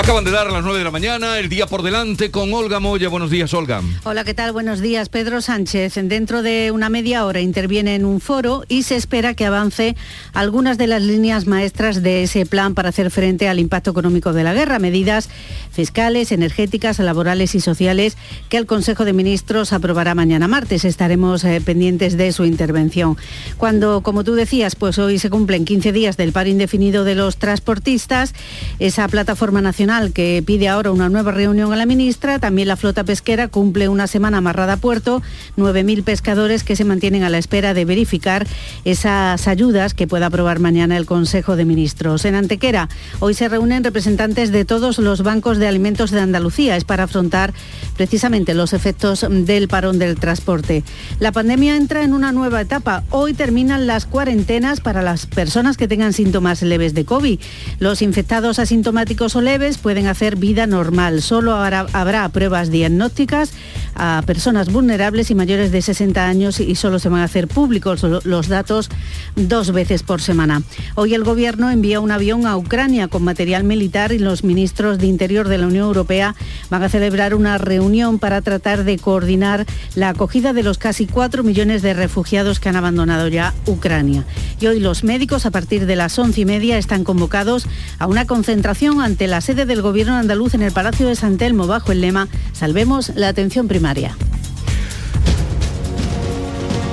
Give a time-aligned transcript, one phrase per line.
[0.00, 3.10] Acaban de dar las 9 de la mañana, el día por delante con Olga Moya.
[3.10, 3.82] Buenos días, Olga.
[4.04, 4.50] Hola, ¿qué tal?
[4.50, 5.10] Buenos días.
[5.10, 9.44] Pedro Sánchez, dentro de una media hora, interviene en un foro y se espera que
[9.44, 9.96] avance
[10.32, 14.42] algunas de las líneas maestras de ese plan para hacer frente al impacto económico de
[14.42, 15.28] la guerra, medidas
[15.70, 18.16] fiscales, energéticas, laborales y sociales
[18.48, 20.86] que el Consejo de Ministros aprobará mañana martes.
[20.86, 23.18] Estaremos eh, pendientes de su intervención.
[23.58, 27.36] Cuando, como tú decías, pues hoy se cumplen 15 días del paro indefinido de los
[27.36, 28.32] transportistas,
[28.78, 32.38] esa plataforma nacional que pide ahora una nueva reunión a la ministra.
[32.38, 35.20] También la flota pesquera cumple una semana amarrada a puerto.
[35.56, 38.46] 9.000 pescadores que se mantienen a la espera de verificar
[38.84, 42.24] esas ayudas que pueda aprobar mañana el Consejo de Ministros.
[42.24, 46.76] En Antequera, hoy se reúnen representantes de todos los bancos de alimentos de Andalucía.
[46.76, 47.52] Es para afrontar
[47.96, 50.84] precisamente los efectos del parón del transporte.
[51.18, 53.02] La pandemia entra en una nueva etapa.
[53.10, 57.40] Hoy terminan las cuarentenas para las personas que tengan síntomas leves de COVID.
[57.80, 61.22] Los infectados asintomáticos o leves pueden hacer vida normal.
[61.22, 63.52] Solo habrá, habrá, pruebas diagnósticas
[63.94, 68.02] a personas vulnerables y mayores de 60 años y solo se van a hacer públicos
[68.02, 68.88] los datos
[69.36, 70.62] dos veces por semana.
[70.94, 75.06] Hoy el Gobierno envía un avión a Ucrania con material militar y los ministros de
[75.06, 76.34] Interior de la Unión Europea
[76.70, 81.42] van a celebrar una reunión para tratar de coordinar la acogida de los casi 4
[81.42, 84.24] millones de refugiados que han abandonado ya Ucrania.
[84.60, 87.66] Y hoy los médicos a partir de las once y media están convocados
[87.98, 91.66] a una concentración ante la sede del Gobierno andaluz en el Palacio de San Telmo
[91.66, 94.16] bajo el lema Salvemos la atención primaria.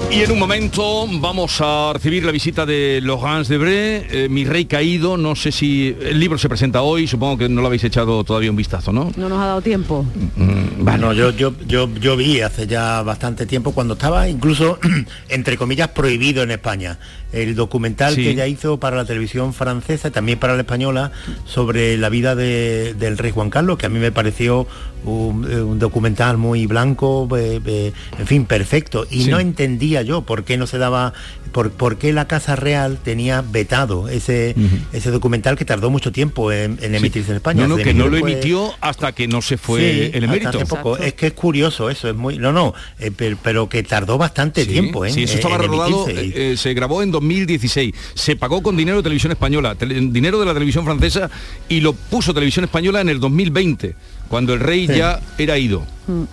[0.10, 4.66] Y en un momento vamos a recibir la visita de Laurence Debré, eh, Mi Rey
[4.66, 5.18] Caído.
[5.18, 8.50] No sé si el libro se presenta hoy, supongo que no lo habéis echado todavía
[8.50, 9.12] un vistazo, ¿no?
[9.18, 10.06] No nos ha dado tiempo.
[10.38, 14.80] Mm, bueno, yo, yo, yo, yo vi hace ya bastante tiempo cuando estaba incluso,
[15.30, 16.98] entre comillas, prohibido en España
[17.34, 21.12] el documental que ella hizo para la televisión francesa y también para la española
[21.46, 24.66] sobre la vida del rey Juan Carlos, que a mí me pareció
[25.08, 27.94] un, eh, documental muy blanco, en
[28.26, 29.06] fin, perfecto.
[29.10, 31.14] Y no entendía yo por qué no se daba,
[31.52, 34.56] por, por qué la Casa Real tenía vetado ese,
[34.94, 37.68] ese documental que tardó mucho tiempo en, emitirse en España.
[37.68, 40.60] No, no, que no lo emitió hasta que no se fue el emérito.
[40.68, 40.98] Poco.
[40.98, 42.38] Es que es curioso eso, es muy.
[42.38, 45.06] No, no, eh, pero, que tardó bastante tiempo.
[45.06, 45.12] ¿eh?
[45.12, 47.94] Sí, eso estaba rodado, se grabó en 2016.
[48.14, 51.30] Se pagó con dinero de televisión española, dinero de la televisión francesa
[51.70, 53.96] y lo puso televisión española en el 2020
[54.28, 55.86] cuando el rey ya era ido.
[56.08, 56.24] Mm,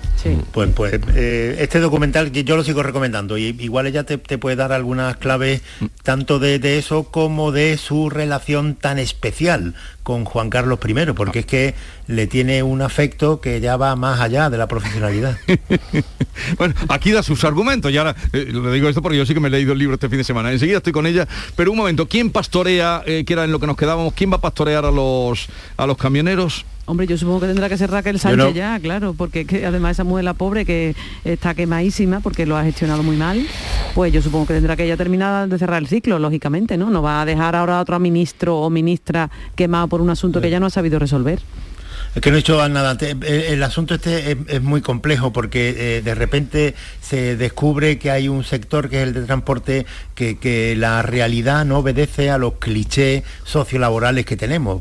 [0.52, 4.70] pues, pues eh, este documental yo lo sigo recomendando y igual ella te, puede dar
[4.70, 5.62] algunas claves
[6.04, 11.46] tanto de, eso como de su relación tan especial con Juan Carlos I, porque es
[11.46, 11.74] que
[12.06, 15.38] le tiene un afecto que ya va más allá de la profesionalidad.
[16.58, 19.40] bueno, aquí da sus argumentos y ahora eh, le digo esto porque yo sí que
[19.40, 20.52] me he leído el libro este fin de semana.
[20.52, 23.66] Enseguida estoy con ella, pero un momento, ¿quién pastorea, eh, que era en lo que
[23.66, 26.64] nos quedábamos, quién va a pastorear a los, a los camioneros?
[26.86, 30.04] Hombre, yo supongo que tendrá que ser Raquel Sánchez ya, claro, porque que además esa
[30.04, 33.46] mujer la pobre que está quemadísima porque lo ha gestionado muy mal,
[33.94, 36.90] pues yo supongo que tendrá que ella terminar de cerrar el ciclo, lógicamente, ¿no?
[36.90, 40.50] No va a dejar ahora a otro ministro o ministra quemado por un asunto que
[40.50, 41.40] ya no ha sabido resolver.
[42.20, 42.96] Que no he hecho nada.
[43.00, 48.44] El, asunto este es, muy complejo porque eh, de repente se descubre que hay un
[48.44, 54.24] sector que es el de transporte que, la realidad no obedece a los clichés sociolaborales
[54.26, 54.80] que tenemos.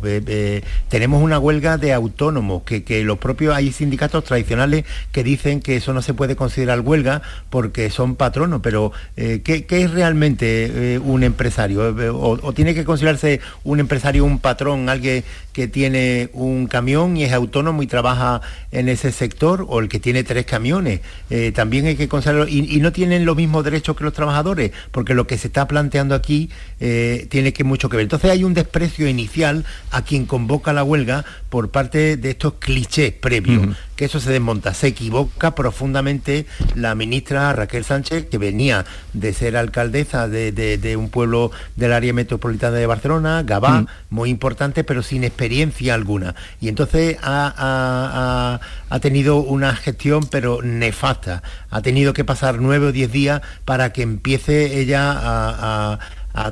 [0.90, 5.92] tenemos una huelga de autónomos, que, los propios hay sindicatos tradicionales que dicen que eso
[5.94, 11.24] no se puede considerar huelga porque son patronos, pero eh, ¿qué, es realmente eh, un
[11.24, 11.96] empresario?
[12.14, 17.84] O, tiene que considerarse un empresario un patrón, alguien que tiene un camión es autónomo
[17.84, 18.42] y trabaja
[18.72, 21.02] en ese sector, o el que tiene tres camiones.
[21.30, 25.14] Eh, también hay que considerarlo, y, no tienen los mismos derechos que los trabajadores, porque
[25.14, 28.04] lo que se está planteando aquí eh, tiene que mucho que ver.
[28.04, 33.14] Entonces hay un desprecio inicial a quien convoca la huelga por parte de estos clichés
[33.14, 34.74] previos, que eso se desmonta.
[34.74, 41.52] Se equivoca profundamente la ministra Raquel Sánchez, que venía de ser alcaldesa de, un pueblo
[41.76, 46.34] del área metropolitana de Barcelona, Gabá, muy importante, pero sin experiencia alguna.
[46.60, 48.60] Y entonces ha,
[49.00, 51.44] tenido una gestión pero nefasta.
[51.70, 56.00] Ha tenido que pasar nueve o diez días para que empiece ella a,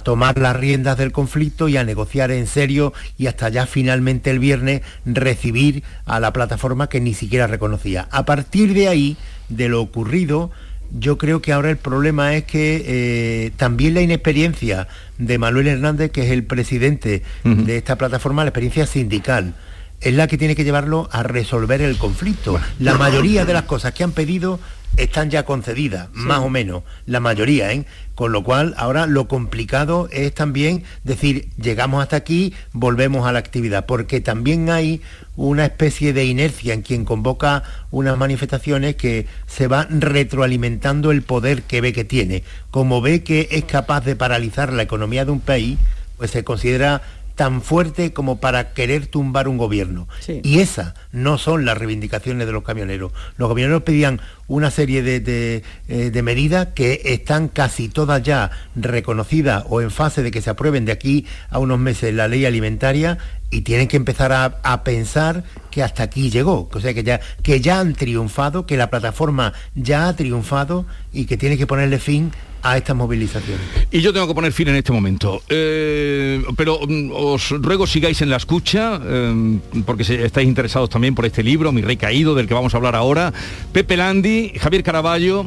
[0.03, 4.39] tomar las riendas del conflicto y a negociar en serio y hasta ya finalmente el
[4.39, 8.07] viernes recibir a la plataforma que ni siquiera reconocía.
[8.11, 9.17] A partir de ahí,
[9.49, 10.51] de lo ocurrido,
[10.97, 14.87] yo creo que ahora el problema es que eh, también la inexperiencia
[15.17, 19.53] de Manuel Hernández, que es el presidente de esta plataforma, la experiencia sindical,
[20.01, 22.59] es la que tiene que llevarlo a resolver el conflicto.
[22.79, 24.59] La mayoría de las cosas que han pedido
[24.97, 27.85] están ya concedidas, más o menos, la mayoría, ¿eh?
[28.15, 33.39] Con lo cual, ahora lo complicado es también decir, llegamos hasta aquí, volvemos a la
[33.39, 35.01] actividad, porque también hay
[35.35, 41.63] una especie de inercia en quien convoca unas manifestaciones que se va retroalimentando el poder
[41.63, 42.43] que ve que tiene.
[42.69, 45.79] Como ve que es capaz de paralizar la economía de un país,
[46.17, 47.01] pues se considera
[47.35, 50.07] tan fuerte como para querer tumbar un gobierno.
[50.43, 53.11] Y esas no son las reivindicaciones de los camioneros.
[53.37, 59.81] Los camioneros pedían una serie de, eh, medidas que están casi todas ya reconocidas o
[59.81, 63.17] en fase de que se aprueben de aquí a unos meses la ley alimentaria
[63.51, 67.19] y tienen que empezar a, a, pensar que hasta aquí llegó, o sea que ya,
[67.43, 71.99] que ya han triunfado, que la plataforma ya ha triunfado y que tiene que ponerle
[71.99, 72.31] fin
[72.63, 73.61] a estas movilizaciones.
[73.91, 75.41] Y yo tengo que poner fin en este momento.
[75.49, 81.25] Eh, pero mm, os ruego sigáis en la escucha, eh, porque estáis interesados también por
[81.25, 83.33] este libro, Mi Rey Caído, del que vamos a hablar ahora.
[83.71, 85.45] Pepe Landi, Javier Caraballo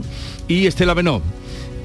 [0.49, 1.23] y Estela Benó.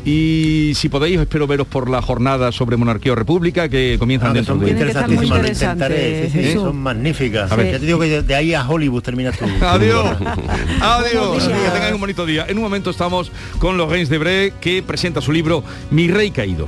[0.06, 4.34] Y si podéis, espero veros por la jornada sobre monarquía o república que comienzan ah,
[4.34, 4.72] dentro de...
[4.72, 7.52] Intentaré, son magníficas.
[7.52, 7.74] A ver.
[7.74, 9.46] Ya te digo que de, ahí a Hollywood terminas tú.
[9.62, 10.18] Adiós.
[10.82, 11.44] Adiós.
[11.44, 12.46] que tengan un bonito día.
[12.48, 16.32] En un momento estamos con los Reins de Bre, que presenta su libro Mi Rey
[16.32, 16.68] Caído.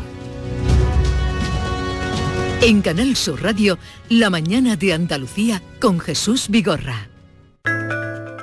[2.62, 3.80] En Canal Sur Radio,
[4.10, 7.11] La Mañana de Andalucía con Jesús Vigorra.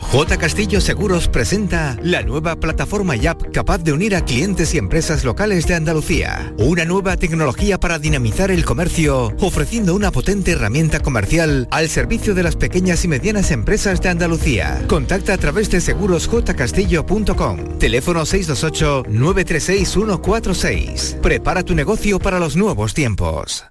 [0.00, 0.38] J.
[0.38, 5.68] Castillo Seguros presenta la nueva plataforma YAP capaz de unir a clientes y empresas locales
[5.68, 6.52] de Andalucía.
[6.58, 12.42] Una nueva tecnología para dinamizar el comercio, ofreciendo una potente herramienta comercial al servicio de
[12.42, 14.82] las pequeñas y medianas empresas de Andalucía.
[14.88, 17.78] Contacta a través de segurosjcastillo.com.
[17.78, 21.20] Teléfono 628-936-146.
[21.20, 23.70] Prepara tu negocio para los nuevos tiempos.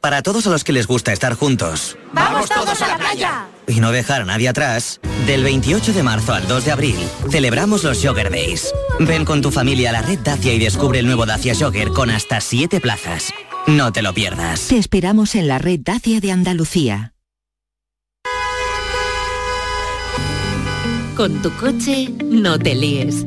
[0.00, 1.96] Para todos a los que les gusta estar juntos.
[2.12, 3.46] ¡Vamos todos a la playa!
[3.66, 5.00] Y no dejar a nadie atrás.
[5.26, 6.96] Del 28 de marzo al 2 de abril,
[7.30, 8.72] celebramos los Jogger Days.
[9.00, 12.10] Ven con tu familia a la red Dacia y descubre el nuevo Dacia Jogger con
[12.10, 13.32] hasta 7 plazas.
[13.66, 14.68] No te lo pierdas.
[14.68, 17.14] Te esperamos en la red Dacia de Andalucía.
[21.16, 23.26] Con tu coche, no te líes.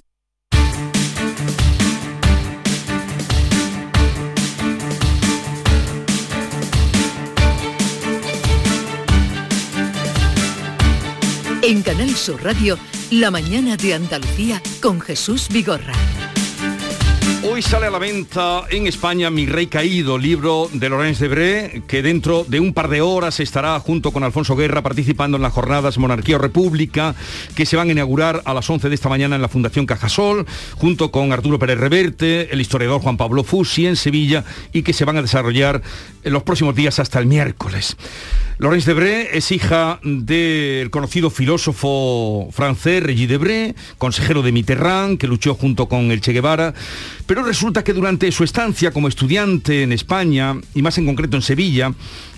[11.71, 12.77] En Canal Sur Radio,
[13.11, 15.93] La mañana de Andalucía con Jesús Vigorra.
[17.49, 22.01] Hoy sale a la venta en España Mi Rey Caído, libro de Laurence Debré, que
[22.01, 25.97] dentro de un par de horas estará junto con Alfonso Guerra participando en las jornadas
[25.97, 27.15] Monarquía o República,
[27.55, 30.45] que se van a inaugurar a las 11 de esta mañana en la Fundación Cajasol,
[30.75, 35.05] junto con Arturo Pérez Reverte, el historiador Juan Pablo Fusi en Sevilla, y que se
[35.05, 35.81] van a desarrollar
[36.23, 37.95] en los próximos días hasta el miércoles.
[38.61, 45.55] Laurence Debré es hija del conocido filósofo francés Regis Debré, consejero de Mitterrand, que luchó
[45.55, 46.71] junto con el Che Guevara,
[47.25, 51.41] pero resulta que durante su estancia como estudiante en España, y más en concreto en
[51.41, 51.91] Sevilla,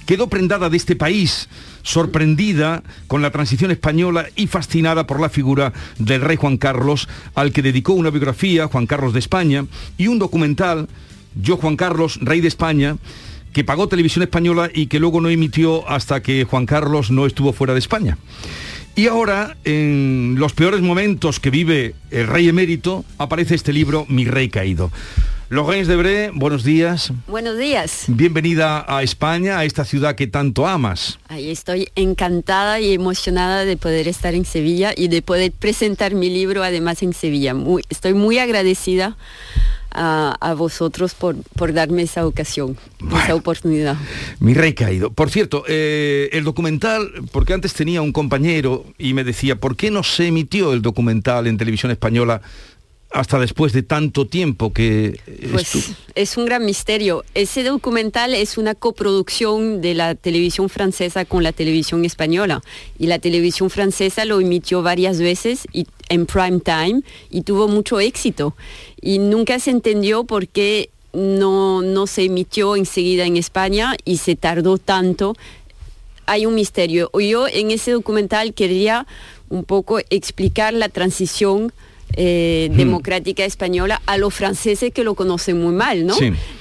[0.05, 1.49] quedó prendada de este país,
[1.81, 7.51] sorprendida con la transición española y fascinada por la figura del rey Juan Carlos, al
[7.51, 9.65] que dedicó una biografía, Juan Carlos de España,
[9.97, 10.87] y un documental,
[11.35, 12.95] Yo Juan Carlos, Rey de España,
[13.53, 17.53] que pagó Televisión Española y que luego no emitió hasta que Juan Carlos no estuvo
[17.53, 18.17] fuera de España.
[18.95, 24.25] Y ahora, en los peores momentos que vive el rey emérito, aparece este libro, Mi
[24.25, 24.91] Rey Caído.
[25.49, 27.11] Lorenz Debré, buenos días.
[27.27, 28.05] Buenos días.
[28.07, 31.19] Bienvenida a España, a esta ciudad que tanto amas.
[31.27, 36.29] Ahí estoy encantada y emocionada de poder estar en Sevilla y de poder presentar mi
[36.29, 37.55] libro además en Sevilla.
[37.89, 39.15] estoy muy agradecida
[39.93, 42.77] a, vosotros por, por, darme esa ocasión,
[43.23, 43.97] esa oportunidad.
[44.39, 45.11] Mi rey caído.
[45.11, 49.91] Por cierto, eh, el documental, porque antes tenía un compañero y me decía, ¿por qué
[49.91, 52.41] no se emitió el documental en televisión española?
[53.13, 55.19] Hasta después de tanto tiempo que...
[55.51, 57.23] Pues es un gran misterio.
[57.35, 62.63] Ese documental es una coproducción de la televisión francesa con la televisión española.
[62.97, 67.99] Y la televisión francesa lo emitió varias veces y, en prime time y tuvo mucho
[67.99, 68.55] éxito.
[68.99, 74.35] Y nunca se entendió por qué no, no se emitió enseguida en España y se
[74.35, 75.35] tardó tanto.
[76.25, 77.11] Hay un misterio.
[77.19, 79.05] Yo en ese documental quería
[79.49, 81.71] un poco explicar la transición
[82.15, 86.15] eh, democrática española a los franceses que lo conocen muy mal, ¿no?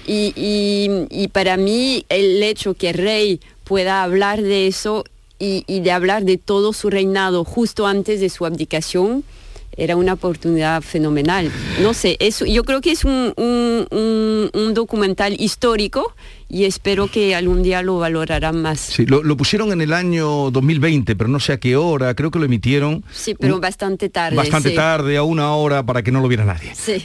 [0.07, 5.05] Y, para mí el hecho que el rey pueda hablar de eso
[5.39, 9.25] y, y, de hablar de todo su reinado justo antes de su abdicación,
[9.77, 11.51] era una oportunidad fenomenal.
[11.81, 16.15] No sé, eso, yo creo que es un, un, documental histórico
[16.53, 18.79] y espero que algún día lo valorarán más.
[18.79, 22.39] Sí, lo, pusieron en el año 2020, pero no sé a qué hora, creo que
[22.39, 23.03] lo emitieron.
[23.11, 24.37] Sí, pero bastante tarde.
[24.37, 26.73] Bastante tarde, a una hora, para que no lo viera nadie.
[26.75, 27.03] Sí.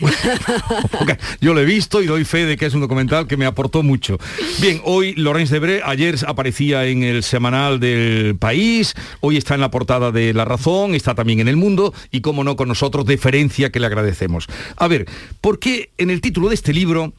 [1.42, 3.84] yo lo he visto y doy fe de que es un documental que me aportó
[3.84, 4.18] mucho.
[4.60, 9.72] Bien, hoy Lorenz Debré, ayer aparecía en el semanal del país, hoy está en la
[9.72, 13.72] portada de La Razón, está también en El Mundo y, como no, con nosotros, deferencia
[13.72, 14.48] que le agradecemos.
[14.76, 15.06] A ver,
[15.40, 17.14] ¿por qué en el título de este libro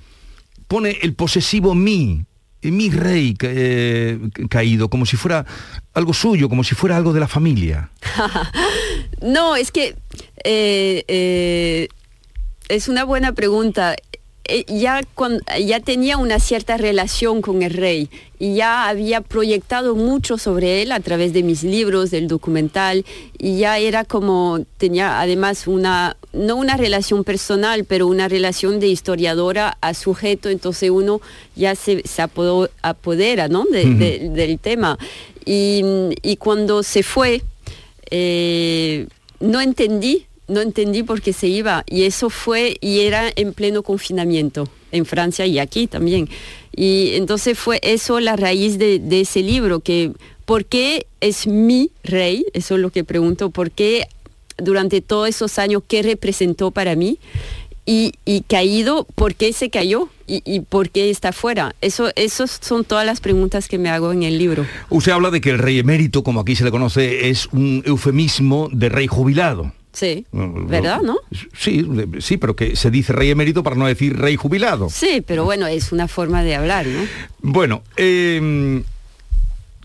[0.69, 2.25] pone el posesivo mi,
[2.63, 5.45] mi rey eh, caído, como si fuera
[5.95, 7.91] algo suyo, como si fuera algo de la familia.
[9.23, 9.97] no, es que
[10.45, 11.89] eh, eh,
[12.69, 13.97] es una buena pregunta.
[14.51, 15.03] Eh, ya,
[15.63, 20.91] ya tenía una cierta relación con el rey y ya había proyectado mucho sobre él
[20.93, 23.05] a través de mis libros, del documental,
[23.37, 28.87] y ya era como, tenía además una, no una relación personal, pero una relación de
[28.87, 31.21] historiadora a sujeto, entonces uno
[31.55, 33.67] ya se, se apodera ¿no?
[33.67, 34.99] del tema.
[35.45, 37.43] Y, cuando se fue,
[38.11, 39.07] eh,
[39.41, 43.83] no entendí no entendí por qué se iba y eso fue y era en pleno
[43.83, 46.29] confinamiento en Francia y aquí también.
[46.75, 50.13] Y entonces fue eso la raíz de, ese libro, que
[50.45, 52.47] ¿por qué es mi rey?
[52.55, 54.09] Eso es lo que pregunto, ¿por qué
[54.57, 57.19] durante todos esos años qué representó para mí?
[57.85, 60.11] Y, y caído, ¿por qué se cayó?
[60.27, 61.75] Y, y, por qué está fuera?
[61.81, 64.67] Eso, esas son todas las preguntas que me hago en el libro.
[64.91, 68.69] Usted habla de que el rey emérito, como aquí se le conoce, es un eufemismo
[68.71, 69.73] de rey jubilado.
[69.99, 71.17] Sí, ¿verdad, no?
[71.53, 71.85] Sí,
[72.21, 74.89] sí, pero que se dice rey emérito para no decir rey jubilado.
[74.91, 77.01] Sí, pero bueno, es una forma de hablar, ¿no?
[77.43, 78.85] Bueno, em,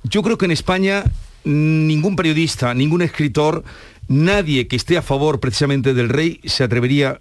[0.03, 1.03] yo creo que en España
[1.45, 3.63] ningún periodista, ningún escritor,
[4.07, 7.19] nadie que esté a favor precisamente del rey se atrevería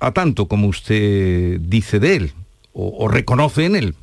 [0.00, 2.32] a tanto como usted dice de él
[2.72, 3.94] o reconoce en él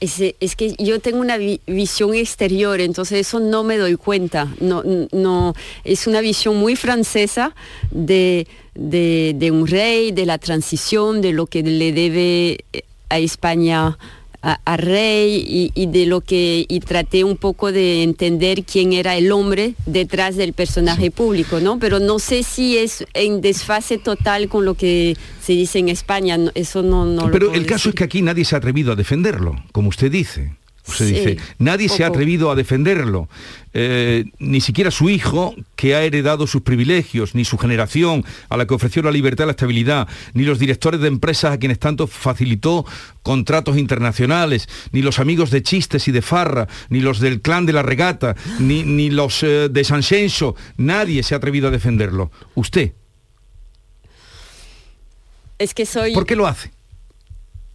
[0.00, 4.48] es, que yo tengo una visión exterior, entonces eso no me doy cuenta.
[4.60, 7.54] No, no, es una visión muy francesa
[7.90, 12.64] de, de un rey, de la transición, de lo que le debe
[13.08, 13.98] a España
[14.42, 19.32] a, Rey y, de lo que y traté un poco de entender quién era el
[19.32, 21.78] hombre detrás del personaje público, ¿no?
[21.78, 26.38] Pero no sé si es en desfase total con lo que se dice en España,
[26.54, 29.56] eso no, no Pero el caso es que aquí nadie se ha atrevido a defenderlo,
[29.72, 30.52] como usted dice.
[30.96, 33.28] Se dice, nadie se ha atrevido a defenderlo,
[33.74, 38.66] eh, ni siquiera su hijo, que ha heredado sus privilegios, ni su generación, a la
[38.66, 42.06] que ofreció la libertad y la estabilidad, ni los directores de empresas a quienes tanto
[42.06, 42.86] facilitó
[43.22, 47.72] contratos internacionales, ni los amigos de chistes y de farra, ni los del clan de
[47.74, 50.02] la regata, ni, ni los eh, de San
[50.76, 52.30] nadie se ha atrevido a defenderlo.
[52.54, 52.92] Usted.
[55.58, 56.14] Es que soy...
[56.14, 56.70] ¿Por qué lo hace?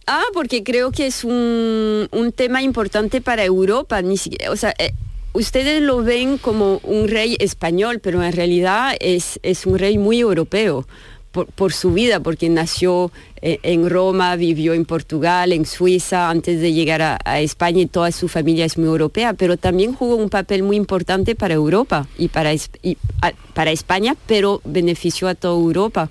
[0.06, 4.02] Ah, porque creo que es un, tema importante para Europa.
[4.50, 4.92] O sea, eh,
[5.32, 10.20] ustedes lo ven como un rey español, pero en realidad es, es un rey muy
[10.20, 10.86] europeo.
[11.56, 13.10] Por, su vida, porque nació
[13.42, 18.12] eh, en Roma, vivió en Portugal, en Suiza, antes de llegar a, España y toda
[18.12, 22.28] su familia es muy europea, pero también jugó un papel muy importante para Europa y
[22.28, 22.52] para,
[23.52, 26.08] para España, pero benefició a toda Europa.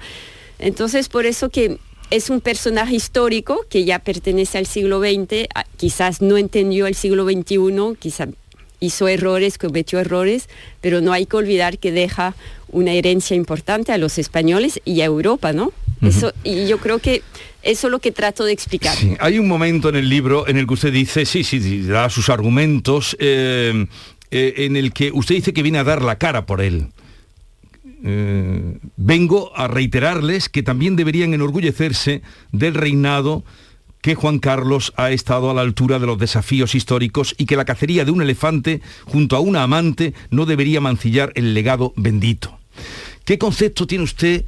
[0.59, 1.79] Entonces, por eso que
[2.13, 7.25] es un personaje histórico que ya pertenece al siglo XX, quizás no entendió el siglo
[7.25, 8.29] XXI, quizás
[8.79, 10.47] hizo errores, cometió errores,
[10.79, 12.35] pero no hay que olvidar que deja
[12.69, 15.73] una herencia importante a los españoles y a Europa, ¿no?
[16.03, 17.23] Eso, y yo creo que
[17.63, 18.95] eso es lo que trato de explicar.
[19.19, 22.29] hay un momento en el libro en el que usted dice, sí, sí, da sus
[22.29, 23.87] argumentos, eh,
[24.29, 26.89] eh, en el que usted dice que viene a dar la cara por él.
[28.03, 33.43] Eh, vengo a reiterarles que también deberían enorgullecerse del reinado
[34.01, 37.63] que Juan Carlos ha estado a la altura de los desafíos históricos y que la
[37.63, 42.59] cacería de un elefante junto a una amante no debería mancillar el legado bendito.
[43.23, 44.43] ¿Qué concepto tiene usted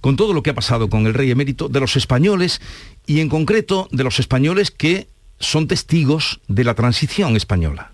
[0.00, 2.60] con todo lo que ha pasado con el rey emérito, de los españoles
[3.06, 5.08] y en concreto de los españoles que
[5.40, 7.92] son testigos de la transición española.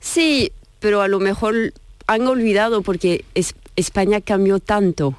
[0.00, 1.72] Sí, pero a lo mejor
[2.08, 3.24] han olvidado porque
[3.76, 5.14] España cambió tanto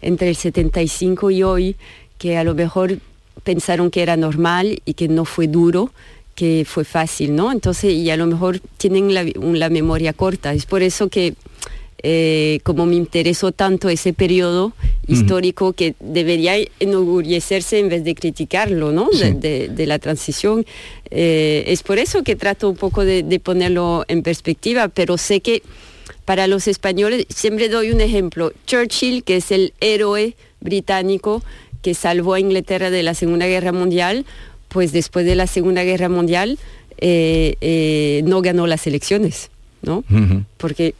[0.00, 1.76] entre el 75 y hoy
[2.18, 2.98] que a lo mejor
[3.44, 5.92] pensaron que era normal y que no fue duro,
[6.34, 7.52] que fue fácil, ¿no?
[7.52, 10.54] Entonces, y a lo mejor tienen la, memoria corta.
[10.54, 11.34] Es por eso que
[12.02, 14.72] eh, como me interesó tanto ese periodo
[15.06, 19.10] histórico que debería enorgullecerse en vez de criticarlo, ¿no?
[19.10, 20.64] De, la transición.
[21.10, 25.62] Eh, es por eso que trato un poco de, ponerlo en perspectiva, pero sé que
[26.24, 31.42] para los españoles, siempre doy un ejemplo, Churchill, que es el héroe británico
[31.82, 34.26] que salvó a Inglaterra de la Segunda Guerra Mundial,
[34.68, 36.58] pues después de la Segunda Guerra Mundial
[36.98, 39.50] eh, no ganó las elecciones,
[39.82, 40.04] ¿no?
[40.58, 40.94] Porque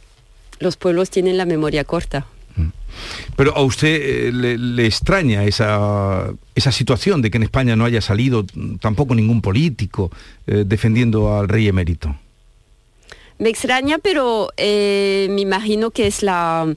[0.59, 2.25] los pueblos tienen la memoria corta.
[3.35, 8.01] Pero a usted eh, le, extraña esa, esa, situación de que en España no haya
[8.01, 8.45] salido
[8.79, 10.11] tampoco ningún político
[10.47, 12.15] eh, defendiendo al rey emérito.
[13.41, 16.75] Me extraña, pero eh, me imagino que es la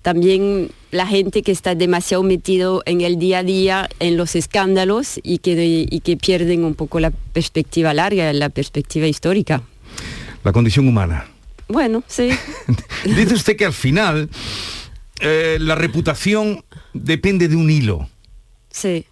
[0.00, 5.20] también la gente que está demasiado metido en el día a día, en los escándalos
[5.22, 9.64] y que, y que pierden un poco la perspectiva larga, la perspectiva histórica.
[10.44, 11.26] La condición humana.
[11.68, 12.30] Bueno, sí.
[13.04, 14.30] Dice usted que al final
[15.20, 18.08] eh, la reputación depende de un hilo.
[18.70, 19.04] Sí.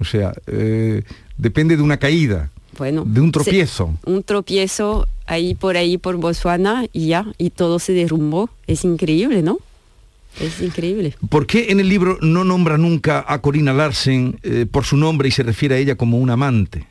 [0.00, 1.02] O sea, eh,
[1.36, 2.50] depende de una caída.
[2.78, 3.04] Bueno.
[3.06, 3.94] De un tropiezo.
[4.04, 8.50] un tropiezo ahí por ahí por Botswana y ya, y todo se derrumbó.
[8.66, 9.58] Es increíble, ¿no?
[10.40, 11.14] Es increíble.
[11.30, 15.28] ¿Por qué en el libro no nombra nunca a Corina Larsen eh, por su nombre
[15.28, 16.86] y se refiere a ella como un amante?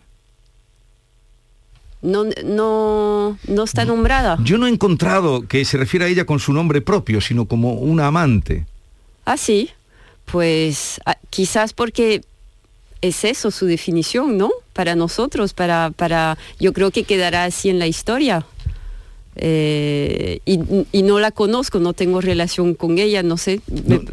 [2.05, 4.37] no, no, no está nombrada.
[4.43, 7.73] Yo no he encontrado que se refiera a ella con su nombre propio, sino como
[7.73, 8.65] una amante.
[9.25, 9.71] Ah, sí.
[10.25, 12.21] Pues ah, quizás porque
[13.01, 14.51] es eso su definición, ¿no?
[14.75, 18.45] Para nosotros, para, para, yo creo que quedará así en la historia.
[19.37, 23.61] Eh, y, no la conozco, no tengo relación con ella, no sé,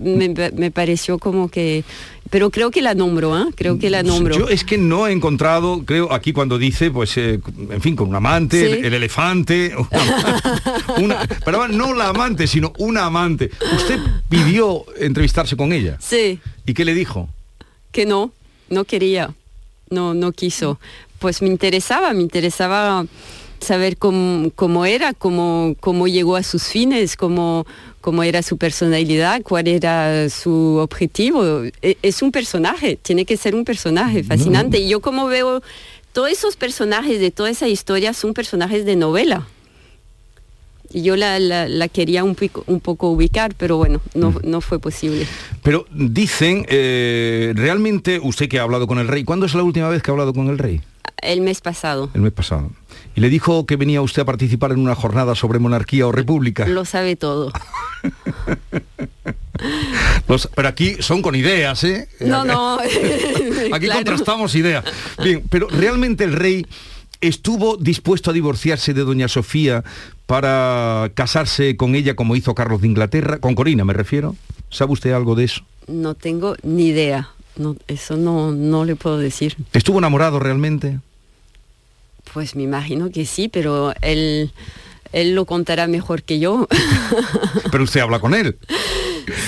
[0.01, 1.85] me, pareció como que...
[2.31, 3.45] Pero creo que la nombro, ¿eh?
[3.55, 4.39] Creo que la nombro.
[4.39, 8.09] Yo es que no he encontrado, creo, aquí cuando dice, pues, eh, en fin, con
[8.09, 9.75] un amante, el, elefante,
[11.45, 13.51] pero no la amante, sino una amante.
[13.77, 13.99] ¿Usted
[14.31, 15.99] pidió entrevistarse con ella?
[16.01, 16.39] Sí.
[16.65, 17.29] ¿Y qué le dijo?
[17.91, 18.33] Que no,
[18.71, 19.35] no quería,
[19.93, 20.79] no, no quiso.
[21.19, 23.07] Pues me interesaba, me interesaba
[23.63, 27.65] saber cómo, era, cómo, cómo, llegó a sus fines, cómo,
[28.01, 31.63] cómo era su personalidad, cuál era su objetivo.
[31.81, 34.81] E, es un personaje, tiene que ser un personaje fascinante.
[34.81, 35.63] Y yo como veo,
[36.13, 39.47] todos esos personajes de toda esa historia son personajes de novela.
[40.93, 45.27] Y yo la, quería un, un, poco ubicar, pero bueno, no, no fue posible.
[45.63, 49.89] Pero dicen, eh, realmente, usted que ha hablado con el rey, ¿cuándo es la última
[49.89, 50.81] vez que ha hablado con el rey?
[51.23, 52.11] El mes pasado.
[52.15, 52.73] El mes pasado.
[53.15, 56.67] ¿Y le dijo que venía usted a participar en una jornada sobre monarquía o república?
[56.67, 57.53] Lo sabe todo.
[60.55, 62.09] pero aquí son con ideas, ¿eh?
[62.21, 62.79] No, no.
[63.73, 64.85] aquí contrastamos ideas.
[65.23, 66.67] Bien, pero realmente el rey
[67.23, 69.83] estuvo dispuesto a divorciarse de doña Sofía
[70.27, 74.37] para casarse con ella como hizo Carlos de Inglaterra, con Corina me refiero.
[74.71, 75.63] ¿Sabe usted algo de eso?
[75.87, 77.31] No tengo ni idea.
[77.57, 79.57] No, eso no, no le puedo decir.
[79.73, 81.01] ¿Estuvo enamorado realmente?
[82.33, 84.53] Pues me imagino que sí, pero él,
[85.13, 86.67] él lo contará mejor que yo.
[87.71, 88.57] pero usted habla con él.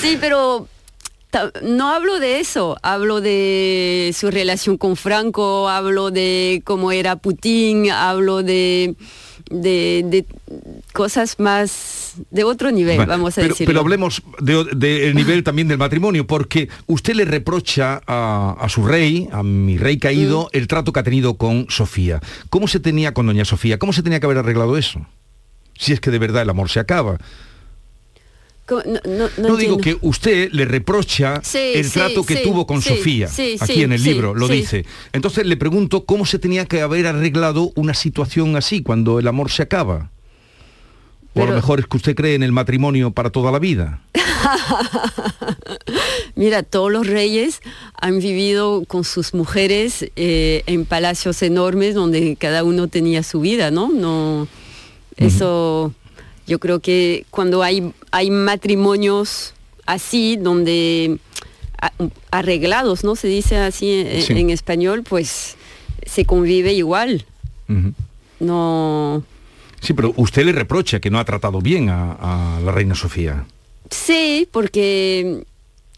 [0.02, 0.68] Sí, pero
[1.62, 7.90] no hablo de eso, hablo de su relación con Franco, hablo de cómo era Putin,
[7.90, 8.94] hablo de,
[9.50, 10.26] de,
[10.92, 13.66] cosas más de otro nivel, vamos a decir.
[13.66, 19.42] Pero hablemos del nivel también del matrimonio, porque usted le reprocha a, su rey, a
[19.42, 20.56] mi rey caído, mm.
[20.56, 22.20] el trato que ha tenido con Sofía.
[22.50, 23.78] ¿Cómo se tenía con doña Sofía?
[23.78, 25.06] ¿Cómo se tenía que haber arreglado eso?
[25.76, 27.18] Si es que de verdad el amor se acaba.
[28.66, 33.28] No, digo que usted le reprocha el trato que tuvo con Sofía,
[33.60, 34.86] aquí en el libro lo dice.
[35.12, 39.50] Entonces le pregunto cómo se tenía que haber arreglado una situación así cuando el amor
[39.50, 40.10] se acaba.
[41.34, 44.00] O a lo mejor es que usted cree en el matrimonio para toda la vida.
[46.36, 47.60] Mira, todos los reyes
[48.00, 53.72] han vivido con sus mujeres eh, en palacios enormes donde cada uno tenía su vida,
[53.72, 53.88] ¿no?
[53.88, 54.46] No,
[55.16, 55.92] eso
[56.46, 59.54] yo creo que cuando hay, hay matrimonios
[59.86, 61.18] así, donde
[62.30, 63.16] arreglados, ¿no?
[63.16, 65.56] Se dice así en, español, pues
[66.06, 67.24] se convive igual.
[68.40, 69.22] No.
[69.80, 73.44] Sí, pero usted le reprocha que no ha tratado bien a, la reina Sofía.
[73.90, 75.44] Sí, porque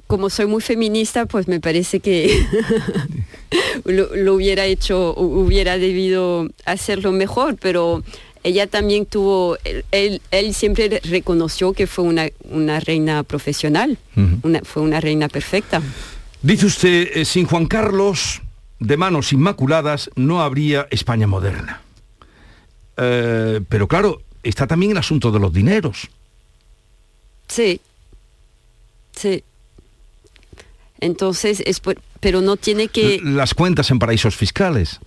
[0.07, 2.45] como soy muy feminista, pues me parece que
[3.85, 8.03] lo, hubiera hecho, hubiera debido hacerlo mejor, pero
[8.47, 9.59] ella también tuvo,
[9.91, 13.99] él, él siempre reconoció que fue una, una reina profesional,
[14.63, 15.83] fue una reina perfecta.
[16.43, 18.43] Dice usted, eh, sin Juan Carlos,
[18.79, 21.83] de manos inmaculadas, no habría España moderna.
[22.97, 26.09] Eh, pero claro, está también el asunto de los dineros.
[27.49, 27.81] Sí,
[29.17, 29.43] sí.
[31.01, 31.83] Entonces, es
[32.21, 33.19] pero no tiene que...
[33.25, 35.01] Las cuentas en paraísos fiscales.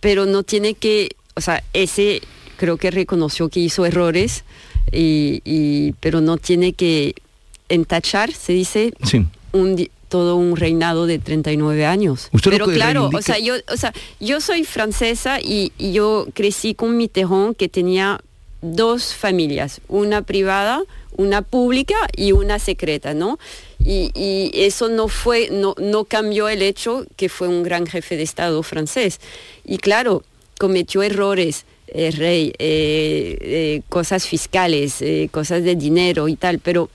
[0.00, 2.22] Pero no tiene que, o sea, ese
[2.56, 4.44] creo que reconoció que hizo errores,
[4.90, 7.14] y, pero no tiene que
[7.68, 8.92] entachar, se dice,
[9.52, 12.28] un, todo un reinado de 39 años.
[12.44, 16.96] Pero claro, o sea, yo, o sea, yo soy francesa y, y yo crecí con
[16.96, 18.20] Mitterrand que tenía
[18.60, 20.82] dos familias, una privada,
[21.16, 23.38] una pública y una secreta, ¿no?
[23.84, 28.22] Y, eso no fue, no, no cambió el hecho que fue un gran jefe de
[28.22, 29.20] Estado francés.
[29.64, 30.22] Y claro,
[30.62, 36.88] cometió errores, el eh, rey, eh, eh, cosas fiscales, cosas de dinero y tal, pero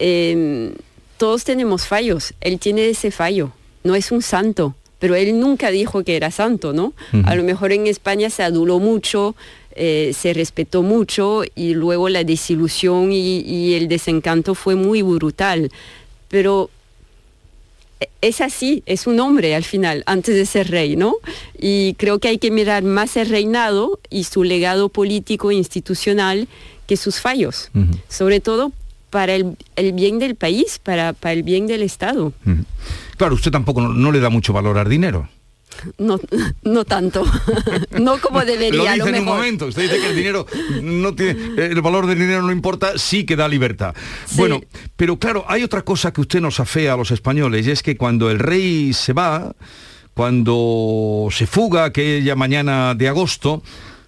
[0.00, 0.72] em,
[1.16, 2.34] todos tenemos fallos.
[2.40, 3.52] Él tiene ese fallo,
[3.84, 6.92] no es un santo pero él nunca dijo que era santo, ¿no?
[7.24, 9.34] A lo mejor en España se aduló mucho,
[9.74, 15.70] se respetó mucho y luego la desilusión y, el desencanto fue muy brutal.
[16.28, 16.68] Pero
[18.20, 21.16] es así, es un hombre al final, antes de ser rey, ¿no?
[21.58, 26.48] Y creo que hay que mirar más el reinado y su legado político e institucional
[26.86, 27.70] que sus fallos,
[28.08, 28.72] sobre todo
[29.10, 29.56] para el,
[29.92, 32.32] bien del país, para, para, el bien del Estado.
[33.16, 35.28] Claro, usted tampoco no le da mucho valor al dinero.
[35.98, 36.20] No,
[36.62, 37.24] no tanto,
[37.98, 38.96] no como debería.
[38.96, 40.46] Lo dice en un momento, usted dice que el dinero
[40.82, 43.94] no tiene, el valor del dinero no importa, sí que da libertad.
[44.32, 44.60] Bueno,
[44.96, 47.96] pero claro, hay otra cosa que usted nos afea a los españoles, y es que
[47.96, 49.52] cuando el rey se va,
[50.14, 53.62] cuando se fuga aquella mañana de agosto,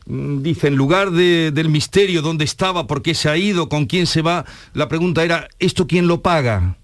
[0.06, 4.06] mm, dice, en lugar del misterio dónde estaba, por qué se ha ido, con quién
[4.06, 4.44] se va,
[4.74, 6.76] la pregunta era, ¿esto quién lo paga?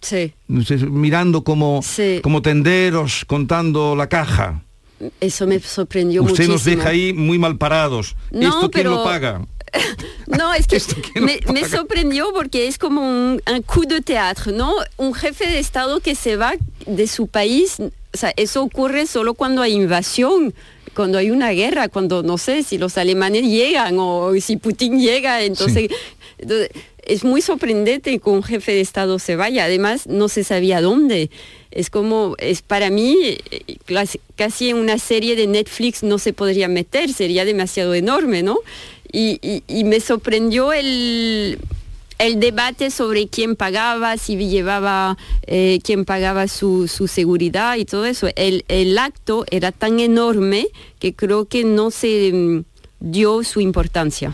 [0.00, 0.32] Sí.
[0.48, 1.80] Mirando como,
[2.22, 4.62] como tenderos, contando la caja.
[5.20, 6.54] Eso me sorprendió Usted muchísimo.
[6.54, 8.16] nos deja ahí muy mal parados.
[8.30, 9.46] ¿Esto quién lo paga?
[10.26, 10.80] no, es que
[11.20, 14.74] me, sorprendió porque es como un, coup de teatro, ¿no?
[14.96, 16.54] Un jefe de Estado que se va
[16.86, 20.54] de su país, o sea, eso ocurre solo cuando hay invasión,
[20.94, 25.42] cuando hay una guerra, cuando no sé si los alemanes llegan o si Putin llega,
[25.42, 25.88] entonces
[27.10, 29.64] es muy sorprendente que un jefe de Estado se vaya.
[29.64, 31.30] Además, no se sabía dónde.
[31.72, 33.38] Es como, es para mí,
[34.36, 38.58] casi en una serie de Netflix no se podría meter, sería demasiado enorme, ¿no?
[39.12, 41.58] Y, me sorprendió el,
[42.18, 45.18] el debate sobre quién pagaba, si llevaba,
[45.48, 48.28] eh, quién pagaba su, su, seguridad y todo eso.
[48.36, 50.68] El, el acto era tan enorme
[51.00, 52.62] que creo que no se
[53.00, 54.32] dio su importancia.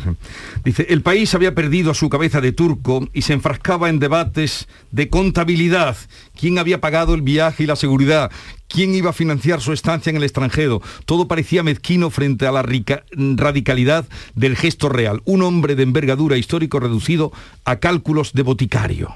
[0.64, 4.68] Dice, el país había perdido a su cabeza de turco y se enfrascaba en debates
[4.90, 5.96] de contabilidad.
[6.38, 8.30] ¿Quién había pagado el viaje y la seguridad?
[8.68, 10.82] ¿Quién iba a financiar su estancia en el extranjero?
[11.04, 15.22] Todo parecía mezquino frente a la radicalidad del gesto real.
[15.24, 17.32] Un hombre de envergadura histórico reducido
[17.64, 19.14] a cálculos de boticario.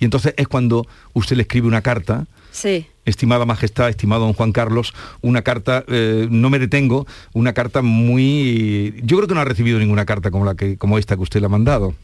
[0.00, 2.86] Y entonces es cuando usted le escribe una carta Sí.
[3.08, 8.94] Estimada Majestad, estimado don Juan Carlos, una carta, eh, no me detengo, una carta muy...
[9.02, 11.40] Yo creo que no ha recibido ninguna carta como, la que, como esta que usted
[11.40, 11.94] le ha mandado,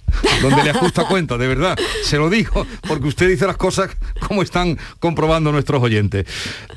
[0.43, 3.91] donde le ajusta cuenta, de verdad, se lo digo, porque usted dice las cosas
[4.27, 6.27] como están comprobando nuestros oyentes.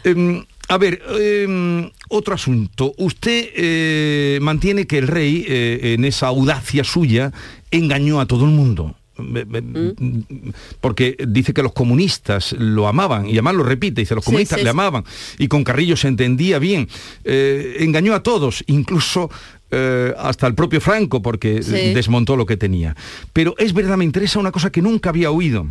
[0.04, 2.94] Em, a ver, em, otro asunto.
[2.98, 7.32] Usted eh, mantiene que el rey, eh, en esa audacia suya,
[7.72, 8.96] engañó a todo el mundo.
[9.18, 10.50] ¿Mm?
[10.82, 14.70] porque dice que los comunistas lo amaban, y además lo repite, dice, los comunistas le
[14.70, 15.04] amaban,
[15.38, 16.88] y con Carrillo se entendía bien.
[17.24, 19.30] Eh, engañó a todos, incluso
[19.72, 22.96] eh, hasta el propio Franco, porque desmontó lo que tenía.
[23.34, 25.68] Pero es verdad, me interesa una cosa que nunca había oído.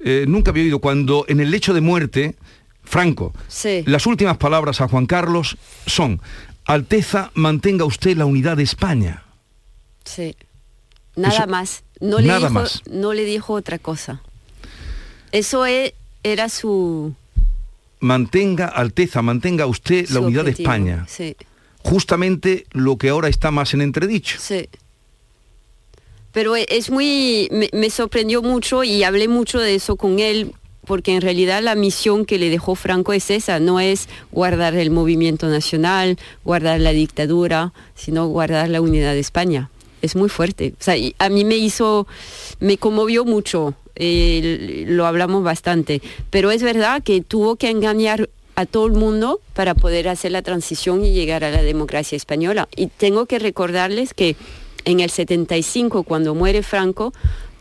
[0.00, 2.36] Eh, nunca había oído cuando en el lecho de muerte,
[2.82, 3.32] Franco,
[3.86, 6.20] las últimas palabras a Juan Carlos son,
[6.66, 9.24] Alteza, mantenga usted la unidad de España.
[10.04, 10.36] Sí.
[11.16, 11.83] Nada más.
[12.00, 14.20] No le, dijo, no le dijo otra cosa.
[15.32, 17.12] Eso e, era su...
[18.00, 21.06] Mantenga, Alteza, mantenga usted la unidad de España.
[21.08, 21.36] Sí.
[21.78, 24.38] Justamente lo que ahora está más en entredicho.
[24.40, 24.68] Sí.
[26.32, 27.48] Pero e, es muy...
[27.72, 30.52] Me, sorprendió mucho y hablé mucho de eso con él
[30.86, 34.90] porque en realidad la misión que le dejó Franco es esa, no es guardar el
[34.90, 39.70] movimiento nacional, guardar la dictadura, sino guardar la unidad de España
[40.04, 40.74] es muy fuerte.
[40.78, 42.06] O sea, a mí me hizo,
[42.60, 48.86] me conmovió mucho, lo hablamos bastante, pero es verdad que tuvo que engañar a todo
[48.86, 52.68] el mundo para poder hacer la transición y llegar a la democracia española.
[52.76, 54.36] Y tengo que recordarles que
[54.84, 57.12] en el 75, cuando muere Franco,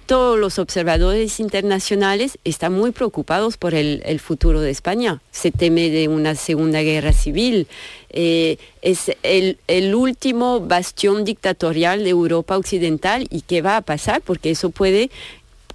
[0.05, 5.21] todos los observadores internacionales están muy preocupados por el, futuro de España.
[5.31, 7.67] Se teme de una segunda guerra civil.
[8.09, 14.51] Eh, es el, último bastión dictatorial de Europa Occidental y qué va a pasar, porque
[14.51, 15.09] eso puede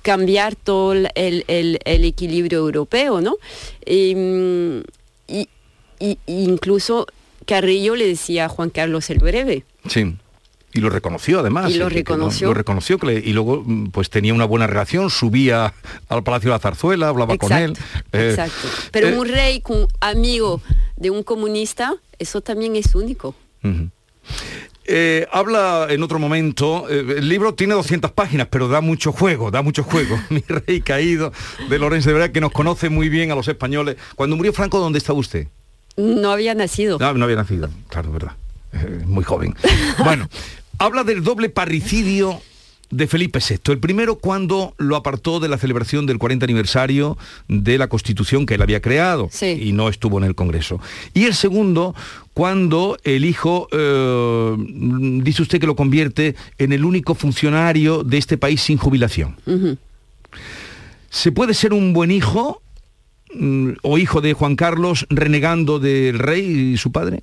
[0.03, 3.37] cambiar todo el, equilibrio europeo, ¿no?
[3.85, 4.83] Em,
[5.27, 5.49] y,
[6.27, 7.07] incluso
[7.47, 9.64] Carrillo le decía a Juan Carlos el Breve.
[9.88, 10.14] Sí.
[10.72, 11.70] Y lo reconoció además.
[11.70, 12.48] Y lo reconoció.
[12.48, 15.72] lo reconoció y luego mm, pues tenía una buena relación, subía
[16.09, 17.76] al Palacio de la Zarzuela, hablaba con él.
[18.12, 18.68] Eh, exacto.
[18.90, 20.61] Pero eh, un rey con amigo
[20.96, 23.35] de un comunista, eso también es único.
[24.85, 29.62] Eh, habla en otro momento, el libro tiene 200 páginas, pero da mucho juego, da
[29.62, 30.20] mucho juego.
[30.28, 31.33] Mi rey caído
[31.70, 33.96] de Lorenzo de que nos conoce muy bien a los españoles.
[34.16, 35.48] Cuando murió Franco, ¿dónde estaba usted?
[35.96, 36.98] No había nacido.
[36.98, 38.33] No, no había nacido, claro, verdad.
[39.07, 39.54] Muy joven.
[40.04, 40.28] Bueno,
[40.78, 42.40] habla del doble parricidio
[42.90, 43.72] de Felipe VI.
[43.72, 48.54] El primero cuando lo apartó de la celebración del 40 aniversario de la Constitución que
[48.54, 50.81] él había creado y no estuvo en el Congreso.
[51.14, 51.94] Y el segundo
[52.33, 54.57] cuando el hijo, eh,
[55.22, 59.37] dice usted que lo convierte en el único funcionario de este país sin jubilación.
[61.11, 62.62] ¿Se puede ser un buen hijo
[63.35, 67.22] mm, o hijo de Juan Carlos renegando del rey y su padre?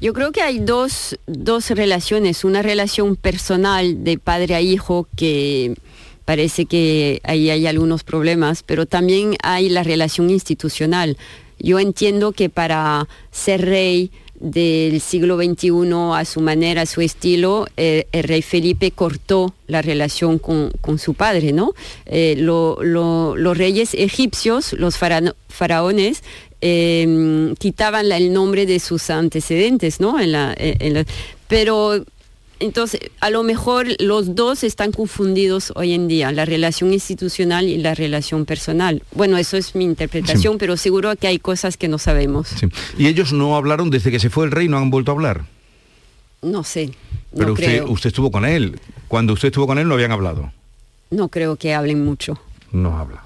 [0.00, 1.18] Yo creo que hay dos,
[1.68, 5.74] relaciones, una relación personal de padre a hijo que
[6.24, 11.18] parece que ahí hay algunos problemas, pero también hay la relación institucional.
[11.58, 14.10] Yo entiendo que para ser rey
[14.40, 15.70] del siglo XXI
[16.14, 21.14] a su manera, a su estilo, eh, el rey Felipe cortó la relación con, su
[21.14, 21.74] padre, ¿no?
[22.06, 26.22] Eh, los reyes egipcios, los faraones,
[26.62, 30.20] Em, quitaban el nombre de sus antecedentes, ¿no?
[30.20, 30.54] En la,
[31.48, 32.04] pero
[32.60, 37.78] entonces, a lo mejor los dos están confundidos hoy en día, la relación institucional y
[37.78, 39.02] la relación personal.
[39.12, 42.50] Bueno, eso es mi interpretación, pero seguro que hay cosas que no sabemos.
[42.98, 45.46] ¿Y ellos no hablaron desde que se fue el rey, no han vuelto a hablar?
[46.42, 46.92] No sé.
[47.36, 48.78] pero usted, usted estuvo con él.
[49.08, 50.52] Cuando usted estuvo con él no habían hablado.
[51.10, 52.38] No creo que hablen mucho.
[52.72, 53.24] No habla.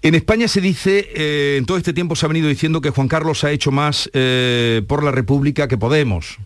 [0.00, 3.08] En España se dice, eh, en todo este tiempo se ha venido diciendo que Juan
[3.08, 6.38] Carlos ha hecho más eh, por la República que Podemos.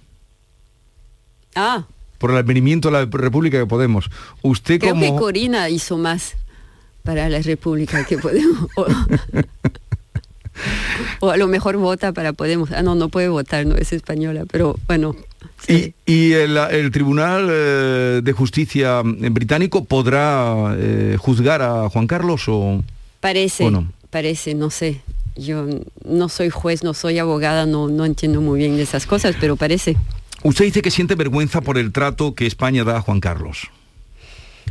[1.55, 1.85] Ah.
[2.19, 4.11] Por el advenimiento de la República que Podemos.
[4.43, 6.35] Usted Creo que Corina hizo más
[7.03, 8.69] para la República que Podemos.
[11.21, 12.73] o, a lo mejor vota para Podemos.
[12.73, 15.15] Ah, no, no puede votar, no es española, pero bueno.
[15.69, 20.77] ¿Y, el, Tribunal eh, de Justicia británico podrá
[21.19, 22.83] juzgar a Juan Carlos o...?
[23.21, 23.69] Parece,
[24.11, 25.01] parece, no sé.
[25.37, 25.67] Yo
[26.05, 29.57] no soy juez, no soy abogada, no, no entiendo muy bien de esas cosas, pero
[29.57, 29.97] parece.
[30.43, 33.69] Usted dice que siente vergüenza por el trato que España da a Juan Carlos.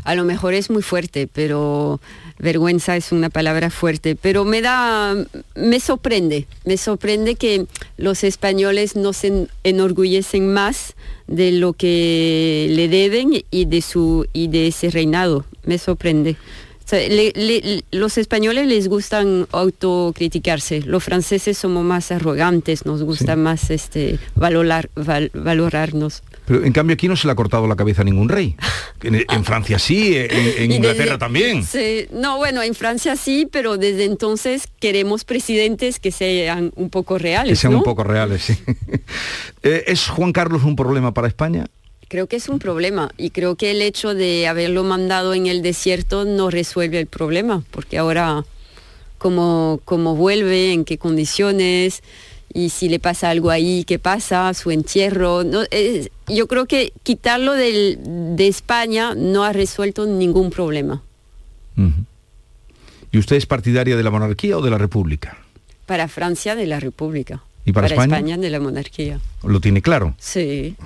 [0.04, 2.00] A lo mejor es muy fuerte, pero
[2.40, 5.16] vergüenza es una palabra fuerte, pero me da,
[5.56, 7.66] me sorprende, me sorprende que
[7.98, 10.96] los españoles no se enorgullecen más
[11.28, 16.38] de lo que le deben y de su y de ese reinado, me sorprende
[17.91, 24.89] los españoles les gustan autocriticarse, los franceses somos más arrogantes, nos gusta más este, valorar,
[25.34, 26.23] valorarnos.
[26.45, 28.56] Pero en cambio aquí no se le ha cortado la cabeza a ningún rey.
[29.04, 31.65] En, Francia sí, en, Inglaterra también.
[32.13, 37.52] no, bueno, en Francia sí, pero desde entonces queremos presidentes que sean un poco reales.
[37.52, 38.58] Que sean un poco reales, sí.
[39.63, 41.65] Eh, ¿Es Juan Carlos un problema para España?
[42.10, 45.62] Creo que es un problema y creo que el hecho de haberlo mandado en el
[45.62, 48.46] desierto no resuelve el problema, porque ahora
[49.17, 52.04] cómo, cómo vuelve, en qué condiciones
[52.54, 55.43] y si le pasa algo ahí, qué pasa, su entierro.
[55.43, 55.63] No,
[56.28, 61.04] yo creo que quitarlo de España no ha resuelto ningún problema.
[63.12, 65.38] ¿Y usted es partidaria de la monarquía o de la república?
[65.86, 67.43] Para Francia de la república.
[67.65, 68.38] ¿Y para, España?
[68.38, 69.20] de la monarquía.
[69.43, 70.15] ¿Lo tiene claro?
[70.17, 70.76] Sí.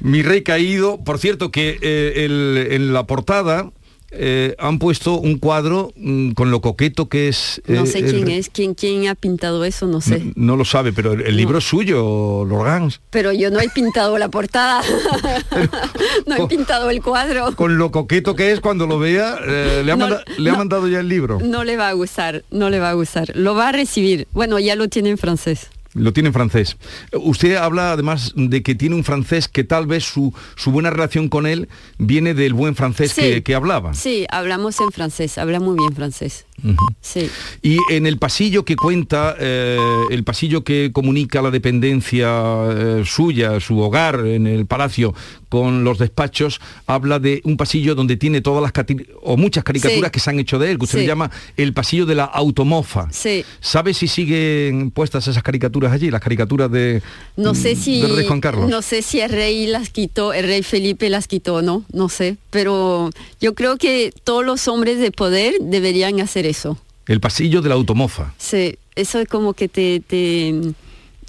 [0.00, 2.26] Mi rey caído, por cierto que eh,
[2.70, 3.70] en la portada
[4.12, 7.60] eh, han puesto un cuadro mm, con lo coqueto que es...
[7.66, 10.32] no sé eh, quién es, quién, quién ha pintado eso, no sé.
[10.36, 13.00] No, lo sabe, pero el, libro es suyo, Lorgans.
[13.10, 14.80] Pero yo no he pintado la portada,
[16.26, 17.54] no he pintado el cuadro.
[17.56, 21.08] Con lo coqueto que es cuando lo vea, le, ha, le ha mandado ya el
[21.08, 21.40] libro.
[21.42, 23.32] No le va a gustar, no le va a gustar.
[23.34, 24.28] Lo va a recibir.
[24.32, 25.68] Bueno, ya lo tiene en francés.
[25.96, 26.76] Lo tiene en francés.
[27.12, 31.28] Usted habla además de que tiene un francés que tal vez su, su buena relación
[31.28, 33.94] con él viene del buen francés que, que, hablaba.
[33.94, 36.46] Sí, hablamos en francés, habla muy bien francés.
[37.00, 37.30] Sí.
[37.62, 39.78] Y en el pasillo que cuenta, eh,
[40.10, 42.28] el pasillo que comunica la dependencia
[42.70, 45.14] eh, suya, su hogar en el palacio,
[45.60, 48.72] con los despachos, habla de un pasillo donde tiene todas las
[49.22, 50.12] o muchas caricaturas Sí.
[50.12, 51.02] que se han hecho de él, que usted Sí.
[51.04, 53.08] le llama el pasillo de la automofa.
[53.10, 53.42] Sí.
[53.60, 57.02] ¿Sabe si siguen puestas esas caricaturas allí, las caricaturas de,
[57.36, 58.68] No sé si del rey Juan Carlos?
[58.68, 62.36] no sé si el rey las quitó, el rey Felipe las quitó, no, no sé,
[62.50, 66.78] pero yo creo que todos los hombres de poder deberían hacer eso.
[67.06, 68.34] El pasillo de la automofa.
[68.36, 70.54] Sí, eso es como que te, te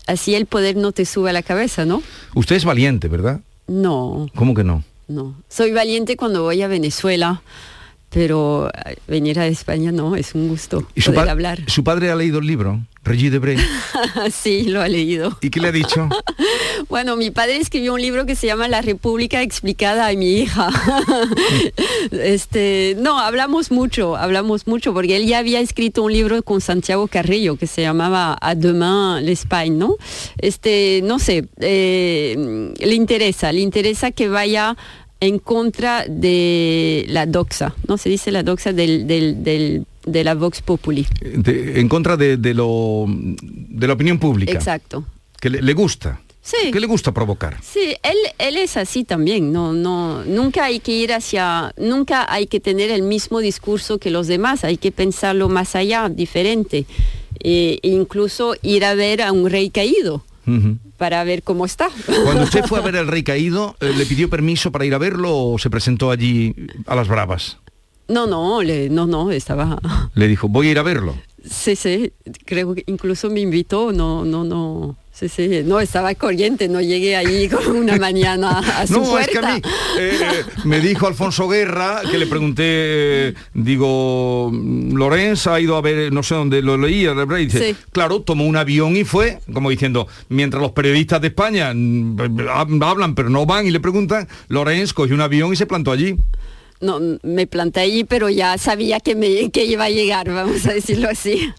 [0.07, 2.01] así el poder no te sube a la cabeza, ¿no?
[2.33, 3.41] Usted es valiente, ¿verdad?
[3.67, 4.83] No, ¿Cómo que no?
[5.07, 5.35] no.
[5.49, 7.41] Soy valiente cuando voy a Venezuela,
[8.09, 11.59] pero eh, venir a España no, es un gusto ¿Y su, poder hablar.
[11.67, 13.57] su padre ha leído el libro, Regis Debray?
[14.31, 15.37] sí, lo ha leído.
[15.41, 16.09] ¿Y qué le ha dicho?
[16.89, 20.69] Bueno, mi padre escribió un libro que se llama La República explicada a mi hija.
[22.11, 27.07] este, no, hablamos mucho, hablamos mucho, porque él ya había escrito un libro con Santiago
[27.07, 29.95] Carrillo que se llamaba A demain l'Espagne, ¿no?
[30.37, 34.77] Este, no sé, eh, le interesa, le interesa que vaya
[35.19, 37.97] en contra de la doxa, ¿no?
[37.97, 41.05] Se dice la doxa del, del- del- de la Vox Populi.
[41.21, 44.53] De- en contra de, de lo, de la opinión pública.
[44.53, 45.03] Exacto.
[45.41, 46.21] Que le, le gusta.
[46.41, 46.71] Sí.
[46.71, 47.57] Que le gusta provocar.
[47.61, 52.47] Sí, él, él es así también, no, no, nunca hay que ir hacia, nunca hay
[52.47, 56.85] que tener el mismo discurso que los demás, hay que pensarlo más allá, diferente,
[57.43, 60.23] e incluso ir a ver a un rey caído
[60.97, 61.89] Para ver cómo está.
[62.23, 64.97] Cuando usted fue a ver al rey caído, eh, ¿le pidió permiso para ir a
[64.97, 66.55] verlo o se presentó allí
[66.85, 67.57] a las bravas?
[68.07, 69.79] No, no, le- no, no, estaba,
[70.15, 71.15] Le dijo, voy a ir a verlo.
[71.43, 72.13] sí, sí,
[72.45, 74.95] creo que incluso me invitó, no, no, no.
[75.17, 79.25] Sí, sí, no, estaba corriente, no llegué ahí con una mañana a su No, es
[79.27, 79.53] que puerta.
[79.53, 79.61] a mí
[79.97, 82.63] eh, eh, me dijo Alfonso Guerra, que le pregunté,
[83.29, 87.75] eh, digo, Lorenz ha ido a ver, no sé dónde lo leía, y dice, Sí.
[87.91, 92.83] claro, tomó un avión y fue, como diciendo, mientras los periodistas de España mm, hab-
[92.85, 96.15] hablan pero no van y le preguntan, Lorenz cogió un avión y se plantó allí.
[96.79, 100.73] No, me planté allí, pero ya sabía que, me, que iba a llegar, vamos a
[100.73, 101.51] decirlo así.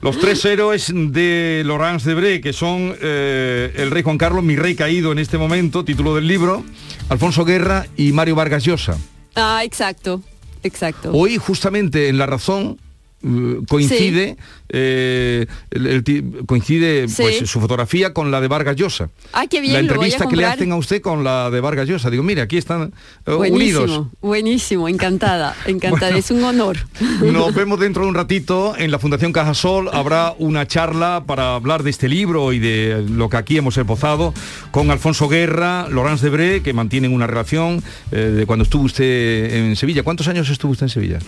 [0.00, 4.74] Los tres héroes de Laurence Debré, que son eh, el rey Juan Carlos, mi rey
[4.74, 6.64] caído en este momento, título del libro,
[7.10, 8.96] Alfonso Guerra y Mario Vargas Llosa.
[9.34, 10.22] Ah, exacto,
[10.62, 11.10] exacto.
[11.12, 12.78] Hoy justamente en La Razón
[13.24, 14.36] eh, coincide
[14.68, 16.02] eh, el-
[16.46, 17.22] coincide Sí.
[17.22, 19.08] pues, su fotografía con la de Vargas Llosa.
[19.32, 22.10] Ah, qué bien, la entrevista que le hacen a usted con la de Vargas Llosa.
[22.10, 22.92] Digo, mire, aquí están
[23.26, 23.86] eh, unidos.
[23.86, 26.18] Buenísimo, buenísimo, encantada, encantada, Bueno.
[26.18, 26.76] es un honor.
[27.22, 29.88] Nos vemos dentro de un ratito en la Fundación Cajasol.
[29.92, 34.34] Habrá una charla para hablar de este libro y de lo que aquí hemos esbozado
[34.70, 37.82] con Alfonso Guerra, Laurence Debré, que mantienen una relación
[38.12, 40.02] eh, de cuando estuvo usted en Sevilla.
[40.02, 41.18] ¿Cuántos años estuvo usted en Sevilla?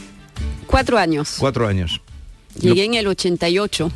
[0.67, 1.37] Cuatro años.
[1.39, 2.01] Cuatro años.
[2.61, 3.91] Llegué en el 88.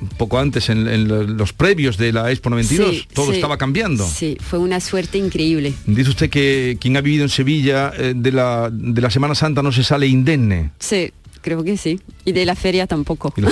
[0.00, 3.34] Un poco antes, en, en lo- los previos de la Expo 92, Sí, todo sí,
[3.36, 4.04] estaba cambiando.
[4.08, 5.74] Sí, fue una suerte increíble.
[5.86, 9.62] Dice usted que quien ha vivido en Sevilla eh, de, la, de la Semana Santa
[9.62, 10.72] no se sale indemne.
[10.80, 12.00] Sí, creo que sí.
[12.24, 13.32] Y de la feria tampoco.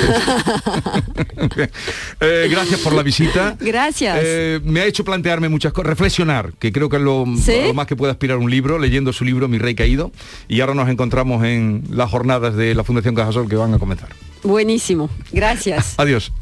[2.21, 3.57] Eh, gracias por la visita.
[3.59, 4.19] Gracias.
[4.23, 7.53] Eh, me ha hecho plantearme muchas cosas, reflexionar, que creo que es lo, ¿Sí?
[7.65, 10.13] lo más que puede aspirar un libro, leyendo su libro Mi Rey Caído.
[10.49, 14.11] Y ahora nos encontramos en las jornadas de la Fundación Cajasol que van a comenzar.
[14.43, 15.95] Buenísimo, gracias.
[15.99, 16.33] Adiós.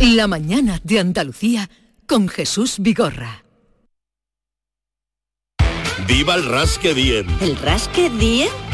[0.00, 1.68] La mañana de Andalucía
[2.06, 3.44] con Jesús Vigorra.
[6.06, 7.26] ¡Viva el Rasque Diem!
[7.40, 8.73] ¿El rasque diem?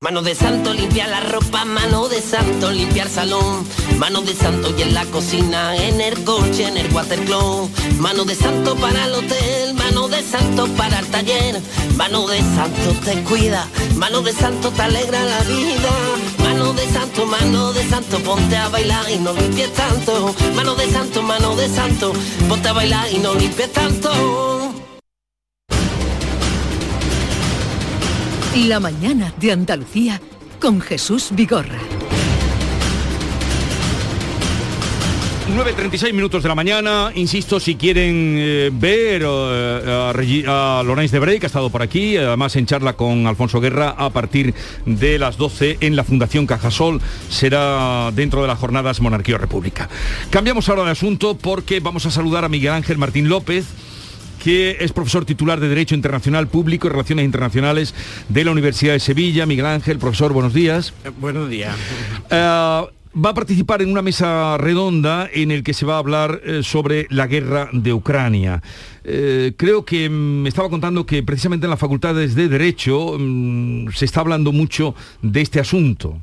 [0.00, 3.66] Mano de santo limpia la ropa, mano de santo limpiar salón,
[3.98, 7.68] mano de santo y en la cocina, en el coche, en el watercloak,
[7.98, 11.60] mano de santo para el hotel, mano de santo para el taller,
[11.96, 15.90] mano de santo te cuida, mano de santo te alegra la vida,
[16.44, 20.92] mano de santo, mano de santo, ponte a bailar y no limpies tanto, mano de
[20.92, 22.12] santo, mano de santo,
[22.48, 24.67] ponte a bailar y no limpies tanto.
[28.56, 30.20] La mañana de Andalucía
[30.58, 31.78] con Jesús Vigorra.
[35.54, 41.18] 9.36 minutos de la mañana, insisto, si quieren eh, ver eh, a, a Lorenz de
[41.18, 45.18] Brey, que ha estado por aquí, además en charla con Alfonso Guerra a partir de
[45.18, 49.88] las 12 en la Fundación Cajasol, será dentro de las jornadas Monarquía o República.
[50.30, 53.66] Cambiamos ahora de asunto porque vamos a saludar a Miguel Ángel Martín López,
[54.42, 57.94] que es profesor titular de Derecho Internacional Público y Relaciones Internacionales
[58.28, 59.46] de la Universidad de Sevilla.
[59.46, 60.94] Miguel Ángel, profesor, buenos días.
[61.20, 61.76] Buenos días.
[62.30, 62.82] Eh,
[63.24, 66.62] va a participar en una mesa redonda en el que se va a hablar eh,
[66.62, 68.62] sobre la guerra de Ucrania.
[69.04, 73.88] Eh, creo que mm, me estaba contando que precisamente en las facultades de Derecho mm,
[73.92, 76.18] se está hablando mucho de este asunto.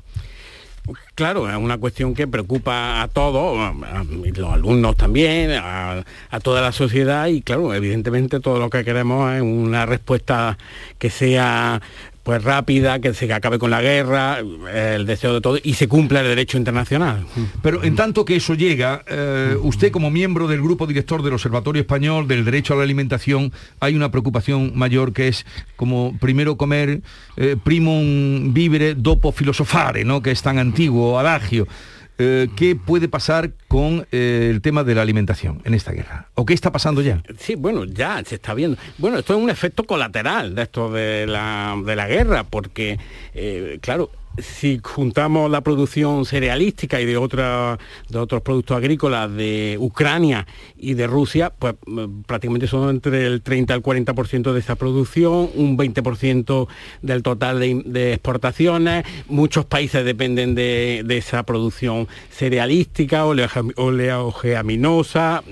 [1.15, 6.03] Claro, es una cuestión que preocupa a todos, a, los alumnos también, a
[6.43, 10.57] toda la sociedad y claro, evidentemente todo lo que queremos es una respuesta
[10.99, 11.81] que sea
[12.25, 14.39] pues rápida, que se acabe con la guerra,
[14.73, 17.23] el deseo de todo y se cumpla el derecho internacional.
[17.61, 21.81] Pero en tanto que eso llega, eh, usted como miembro del grupo director del Observatorio
[21.81, 25.45] Español del Derecho a la Alimentación, hay una preocupación mayor que es
[25.75, 27.01] como primero comer
[27.37, 30.23] eh, primum vivere dopo filosofare, ¿no?
[30.23, 31.67] que es tan antiguo, adagio.
[32.17, 36.29] Eh, ¿Qué puede pasar con eh, el tema de la alimentación en esta guerra?
[36.35, 37.21] ¿O qué está pasando ya?
[37.37, 38.77] Sí, bueno, ya se está viendo.
[38.97, 42.97] Bueno, esto es un efecto colateral de esto de la, de la guerra, porque,
[43.33, 47.17] eh, claro, si juntamos la producción cerealística y de, de
[48.19, 50.45] otros productos agrícolas de Ucrania
[50.77, 55.49] y de Rusia, pues mm, prácticamente son entre el 30 al 40% de esa producción,
[55.55, 56.67] un 20%
[57.01, 59.05] del total de, exportaciones.
[59.27, 65.43] Muchos países dependen de, de esa producción cerealística, oleaje- oleageaminosa,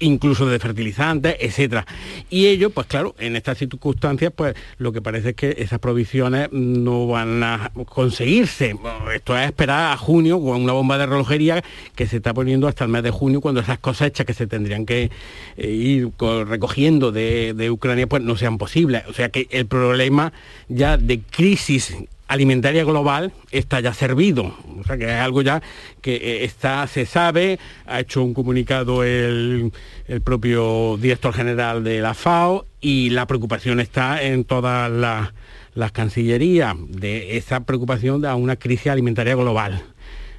[0.00, 1.86] incluso de fertilizantes, etcétera.
[2.30, 6.48] Y ello, pues claro, en estas circunstancias, pues lo que parece es que esas provisiones
[6.52, 8.74] no van a conseguirse.
[9.14, 11.62] Esto es esperar a junio con una bomba de relojería
[11.94, 14.86] que se está poniendo hasta el mes de junio, cuando esas cosechas que se tendrían
[14.86, 15.10] que
[15.56, 19.02] eh, ir co- recogiendo de, de Ucrania, pues no sean posibles.
[19.08, 20.32] O sea que el problema
[20.68, 21.94] ya de crisis
[22.28, 24.54] alimentaria global está ya servido.
[24.78, 25.62] O sea que es algo ya
[26.00, 29.72] que eh, está, se sabe, ha hecho un comunicado el,
[30.08, 35.32] el propio director general de la FAO y la preocupación está en todas las,
[35.74, 39.82] las cancillerías de esa preocupación de una crisis alimentaria global.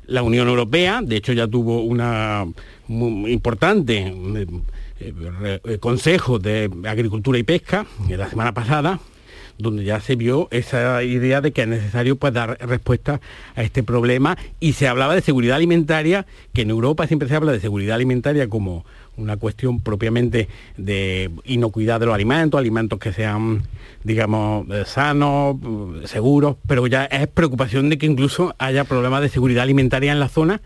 [0.06, 2.46] La Unión Europea, de hecho, ya tuvo una
[2.88, 9.02] importante eh, eh, consejo de agricultura y pesca la semana pasada
[9.58, 13.20] donde ya se vio esa idea de que es necesario pues, dar respuesta
[13.56, 14.38] a este problema.
[14.60, 18.48] Y se hablaba de seguridad alimentaria, que en Europa siempre se habla de seguridad alimentaria
[18.48, 18.86] como
[19.18, 20.48] una cuestión propiamente
[20.78, 23.64] de inocuidad de los alimentos, alimentos que sean,
[24.04, 29.30] digamos, eh, sanos, eh, seguros, pero ya es preocupación de que incluso haya problemas de
[29.30, 30.62] seguridad alimentaria en la zona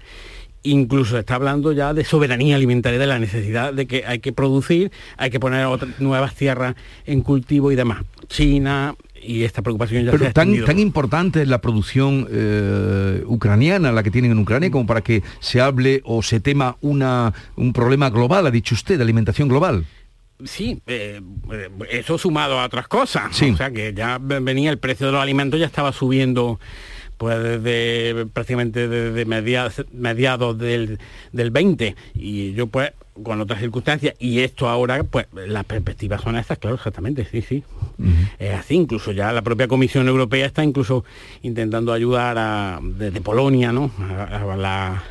[0.63, 4.91] incluso está hablando ya de soberanía alimentaria, de la necesidad de que hay que producir,
[5.17, 8.03] hay que poner otras nuevas tierras en cultivo y demás.
[8.27, 13.91] China y esta preocupación ya se Pero tan, tan importante es la producción eh, ucraniana,
[13.91, 17.73] la que tienen en Ucrania, como para que se hable o se tema una, un
[17.73, 19.85] problema global, ha dicho usted, de alimentación global.
[20.43, 23.35] Sí, eh, eh, eso sumado a otras cosas.
[23.35, 23.51] Sí.
[23.51, 26.59] O sea que ya venía el precio de los alimentos ya estaba subiendo
[27.21, 30.97] pues desde prácticamente desde mediados, mediados del,
[31.31, 36.35] del 20 y yo pues con otras circunstancias y esto ahora pues las perspectivas son
[36.35, 37.63] estas, claro, exactamente, sí, sí.
[38.39, 41.05] Es así, incluso ya la propia Comisión Europea está incluso
[41.43, 43.91] intentando ayudar a, desde Polonia, ¿no?
[43.99, 45.03] A, a la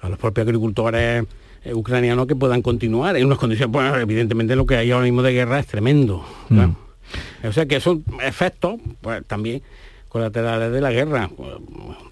[0.00, 1.24] a los propios agricultores
[1.62, 5.22] eh, ucranianos que puedan continuar en unas condiciones, bueno, evidentemente lo que hay ahora mismo
[5.22, 6.26] de guerra es tremendo.
[6.48, 7.46] Mm.
[7.46, 9.62] O sea que son efectos, pues también
[10.08, 11.30] colaterales de la guerra,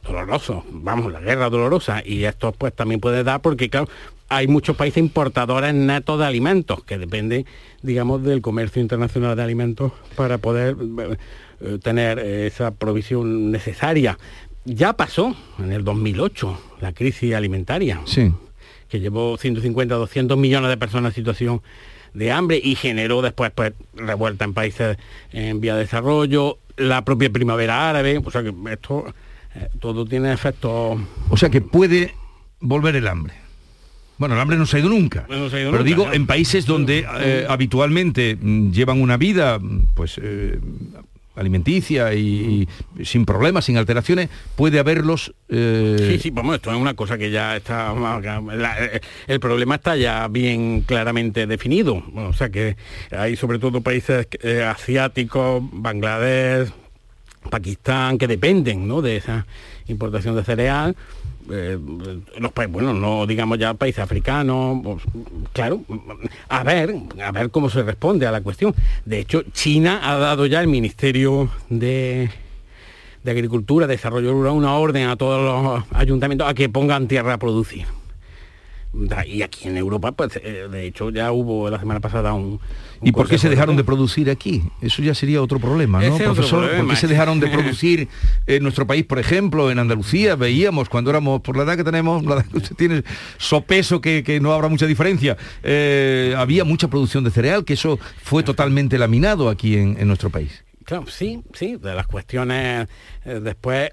[0.06, 3.88] dolorosos, vamos, la guerra dolorosa, y esto pues también puede dar porque claro,
[4.28, 7.46] hay muchos países importadores netos de alimentos que dependen,
[7.82, 10.76] digamos, del comercio internacional de alimentos para poder
[11.60, 14.18] eh, tener esa provisión necesaria.
[14.64, 18.32] Ya pasó en el 2008 la crisis alimentaria, sí.
[18.88, 21.62] que llevó 150, 200 millones de personas en situación
[22.16, 24.96] de hambre y generó después pues, revuelta en países
[25.32, 29.14] en vía de desarrollo, la propia primavera árabe, o sea que esto
[29.54, 30.98] eh, todo tiene efectos...
[31.28, 32.14] O sea que puede
[32.60, 33.34] volver el hambre.
[34.16, 35.26] Bueno, el hambre no se ha ido nunca.
[35.28, 36.12] No se ha ido pero nunca, digo, ¿no?
[36.14, 39.60] en países donde eh, habitualmente mm, llevan una vida
[39.94, 40.58] pues eh,
[41.36, 42.68] alimenticia y,
[43.04, 45.34] sin problemas, sin alteraciones, puede haberlos...
[45.48, 47.94] eh, Sí, sí, vamos, esto es una cosa que ya está...
[49.26, 52.02] el problema está ya bien claramente definido.
[52.08, 52.76] Bueno, o sea que
[53.10, 56.72] hay sobre todo países eh, asiáticos, Bangladesh,
[57.50, 59.02] Pakistán, que dependen ¿no?
[59.02, 59.46] de esa
[59.86, 60.96] importación de cereal.
[61.50, 61.78] Eh,
[62.38, 65.02] los países, bueno, no digamos ya países africanos, pues,
[65.52, 65.82] claro,
[66.48, 68.74] a ver, a ver cómo se responde a la cuestión.
[69.04, 72.30] De hecho, China ha dado ya el Ministerio de,
[73.22, 77.38] de Agricultura, Desarrollo Rural, una orden a todos los ayuntamientos a que pongan tierra a
[77.38, 77.86] producir.
[79.26, 82.58] Y aquí en Europa, pues, eh, de hecho, ya hubo la semana pasada un...
[83.02, 84.62] ¿Y por qué se dejaron de producir aquí?
[84.80, 86.70] Eso ya sería otro problema, ¿no, Ese profesor?
[86.76, 88.08] ¿Por qué se dejaron de producir
[88.46, 90.36] en nuestro país, por ejemplo, en Andalucía?
[90.36, 93.02] Veíamos cuando éramos, por la edad que tenemos, la edad que usted tiene,
[93.38, 95.36] sopeso que, que no habrá mucha diferencia.
[95.62, 100.30] eh, había mucha producción de cereal, que eso fue totalmente laminado aquí en, en nuestro
[100.30, 100.65] país.
[100.86, 102.86] Claro, sí, sí, de las cuestiones
[103.24, 103.90] eh, después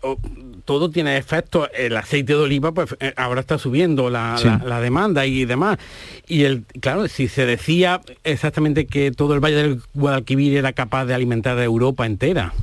[0.63, 1.67] todo tiene efecto.
[1.73, 4.45] El aceite de oliva, pues eh, ahora está subiendo la, Sí.
[4.47, 5.79] la- la demanda y demás.
[6.27, 11.05] Y el, claro, si se decía exactamente que todo el Valle del Guadalquivir era capaz
[11.05, 12.53] de alimentar a Europa entera.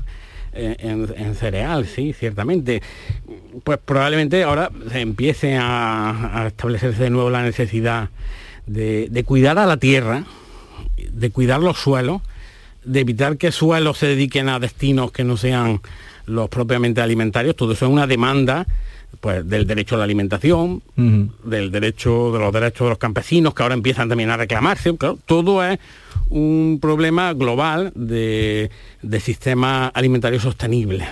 [0.52, 2.82] eh, En, en cereal, sí, ciertamente.
[3.64, 8.08] Pues probablemente ahora se empiece a, a establecerse de nuevo la necesidad
[8.66, 10.24] de, de cuidar a la tierra,
[11.12, 12.22] de cuidar los suelos,
[12.84, 15.80] de evitar que suelos se dediquen a destinos que no sean
[16.26, 17.56] los propiamente alimentarios.
[17.56, 18.66] Todo eso es una demanda
[19.20, 23.62] pues, del derecho a la alimentación, del derecho de los derechos de los campesinos que
[23.62, 24.96] ahora empiezan también a reclamarse.
[24.96, 25.78] Claro, todo es
[26.28, 28.70] un problema global de,
[29.02, 31.08] de sistema alimentario sostenible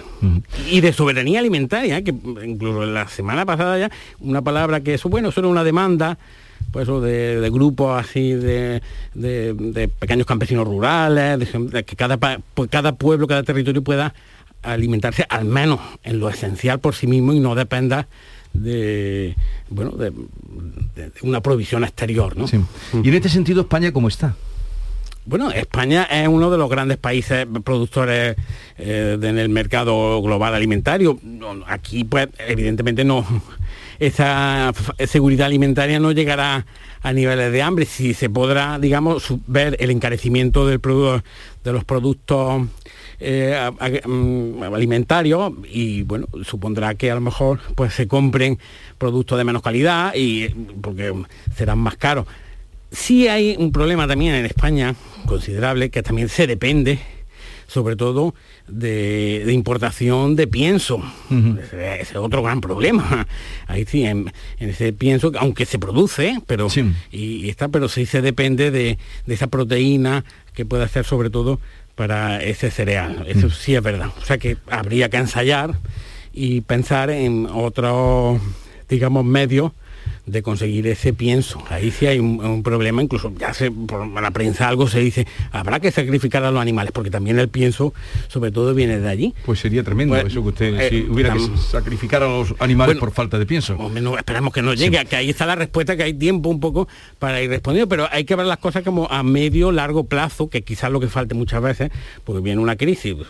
[0.70, 2.14] y de soberanía alimentaria, que
[2.44, 3.90] incluso la semana pasada ya
[4.20, 6.18] una palabra que eso, bueno, eso era una demanda
[6.70, 8.82] pues de, de grupos así de,
[9.14, 14.14] de- de pequeños campesinos rurales, de, que cada, pues cada pueblo, cada territorio pueda
[14.62, 18.08] alimentarse al menos en lo esencial por sí mismo y no dependa
[18.52, 19.36] de
[19.70, 20.12] bueno de,
[21.22, 22.48] una provisión exterior, ¿no?
[22.48, 22.58] Sí.
[23.02, 24.34] Y en este sentido, España, ¿cómo está?
[25.26, 28.34] Bueno, España es uno de los grandes países productores
[28.78, 31.20] eh, en el mercado global alimentario.
[31.66, 33.26] Aquí, pues, evidentemente no.
[33.98, 34.72] Esa
[35.06, 36.66] seguridad alimentaria no llegará
[37.02, 37.84] a niveles de hambre.
[37.84, 42.68] Si se podrá, digamos, ver el encarecimiento del de los productos
[43.20, 43.70] eh,
[44.06, 48.58] mm, alimentarios y bueno, supondrá que a lo mejor pues se compren
[48.96, 50.48] productos de menos calidad y
[50.80, 51.12] porque
[51.56, 52.26] serán más caros.
[52.90, 54.94] Sí hay un problema también en España
[55.26, 57.00] considerable que también se depende
[57.68, 58.34] sobre todo
[58.66, 61.00] de, de importación de pienso.
[61.30, 63.28] Ese, ese es otro gran problema.
[63.68, 66.66] Ahí sí, en, en ese pienso, aunque se produce, pero
[67.12, 71.30] y, y está, pero sí se depende de, de esa proteína que puede hacer sobre
[71.30, 71.60] todo
[71.94, 73.24] para ese cereal.
[73.28, 74.10] Eso sí es verdad.
[74.20, 75.74] O sea que habría que ensayar
[76.32, 78.40] y pensar en otros,
[78.88, 79.72] digamos, medios
[80.28, 81.62] de conseguir ese pienso.
[81.70, 85.26] Ahí sí hay un, un problema, incluso ya se, por la prensa algo se dice,
[85.52, 87.92] habrá que sacrificar a los animales, porque también el pienso
[88.28, 89.34] sobre todo viene de allí.
[89.44, 92.94] Pues sería tremendo Pues, eso que usted, eh, si hubiera que sacrificar a los animales
[92.94, 93.74] Bueno, por falta de pienso.
[93.76, 96.60] o menos esperamos que no llegue, que ahí está la respuesta, que hay tiempo un
[96.60, 100.48] poco para ir respondiendo, pero hay que ver las cosas como a medio, largo plazo,
[100.48, 101.90] que quizás lo que falte muchas veces,
[102.24, 103.28] porque viene una crisis pues,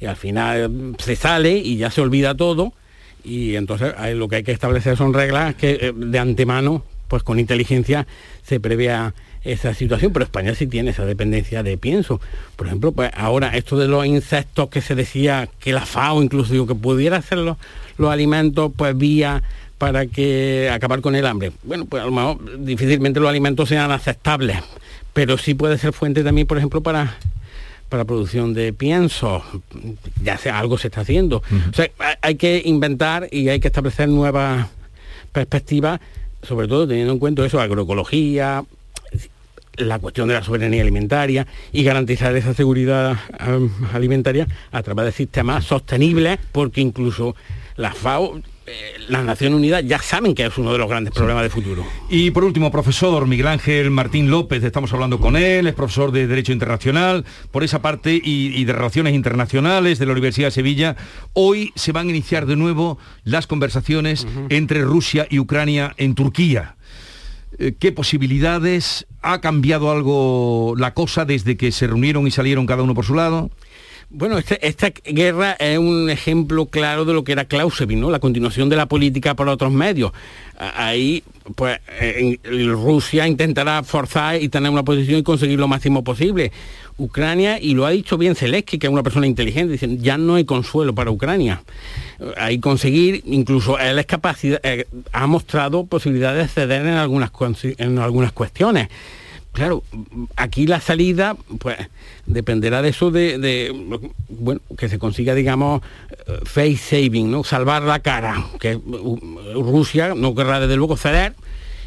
[0.00, 2.72] y al final se sale y ya se olvida todo,
[3.24, 7.22] y entonces ahí lo que hay que establecer son reglas que eh, de antemano, pues
[7.22, 8.06] con inteligencia,
[8.42, 9.14] se prevea
[9.44, 12.20] esa situación, pero España sí tiene esa dependencia de pienso.
[12.56, 16.52] Por ejemplo, pues ahora esto de los insectos que se decía que la FAO incluso
[16.52, 17.56] digo, que pudiera hacer los,
[17.98, 19.42] los alimentos pues vía
[19.78, 21.50] para que acabar con el hambre.
[21.64, 24.58] Bueno, pues a lo mejor difícilmente los alimentos sean aceptables,
[25.12, 27.16] pero sí puede ser fuente también, por ejemplo, para
[27.92, 29.44] para producción de pienso,
[30.24, 31.42] ya sea algo se está haciendo.
[31.70, 31.90] O sea,
[32.22, 34.66] hay- que inventar y hay que establecer nuevas
[35.30, 36.00] perspectiva,
[36.42, 38.64] sobre todo teniendo en cuenta eso, agroecología,
[39.76, 45.12] la cuestión de la soberanía alimentaria y garantizar esa seguridad um, alimentaria a través de
[45.12, 47.36] sistemas sostenibles, porque incluso
[47.76, 51.42] la FAO eh, las Naciones Unidas ya saben que es uno de los grandes problemas
[51.42, 51.84] de futuro.
[52.08, 56.28] Y por último, profesor Miguel Ángel Martín López, estamos hablando con él, es profesor de
[56.28, 60.96] Derecho Internacional, por esa parte, y, de Relaciones Internacionales de la Universidad de Sevilla.
[61.32, 66.76] Hoy se van a iniciar de nuevo las conversaciones entre Rusia y Ucrania en Turquía.
[67.58, 69.06] Eh, ¿Qué posibilidades?
[69.22, 73.14] ¿Ha cambiado algo la cosa desde que se reunieron y salieron cada uno por su
[73.14, 73.50] lado?
[74.14, 78.10] Bueno, este, esta guerra es un ejemplo claro de lo que era Clausewitz, ¿no?
[78.10, 80.12] La continuación de la política por otros medios.
[80.58, 81.78] Ahí, pues,
[82.44, 86.52] Rusia intentará forzar y tener una posición y conseguir lo máximo posible.
[86.98, 90.34] Ucrania, y lo ha dicho bien Zelensky, que es una persona inteligente, dicen, ya no
[90.34, 91.62] hay consuelo para Ucrania.
[92.36, 97.30] Hay conseguir, incluso él es capacidad, eh, ha mostrado posibilidades de ceder en algunas,
[97.78, 98.88] en algunas cuestiones
[99.52, 99.82] claro,
[100.36, 101.76] aquí la salida, pues
[102.26, 103.72] dependerá de eso de,
[104.28, 105.82] bueno, que se consiga, digamos,
[106.44, 107.44] face saving, ¿no?
[107.44, 108.78] Salvar la cara, que
[109.54, 111.34] Rusia no querrá desde luego ceder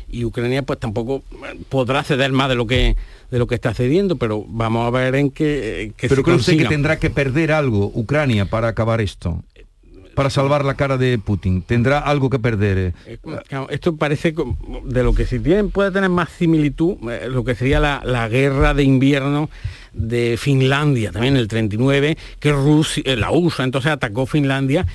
[0.07, 1.24] y Ucrania pues tampoco
[1.70, 2.95] podrá ceder más de lo que
[3.32, 6.66] de lo que está cediendo, pero vamos a ver en qué, Pero creo usted que
[6.66, 9.43] tendrá que perder algo Ucrania para acabar esto
[10.16, 11.61] para salvar la cara de Putin?
[11.61, 12.93] ¿Tendrá algo que perder?
[13.05, 13.18] Eh,
[13.70, 14.34] esto parece
[14.86, 18.74] de lo que si bien puede tener más similitud, eh, lo que sería la, guerra
[18.74, 19.49] de invierno
[19.93, 24.88] de Finlandia, también el 39, que Rusia, eh, la USA entonces atacó Finlandia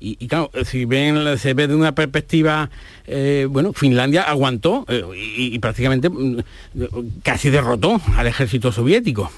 [0.00, 2.70] y, claro, si ven, se ve de una perspectiva,
[3.48, 6.38] bueno, Finlandia aguantó y, prácticamente mm,
[7.24, 9.28] casi derrotó al ejército soviético.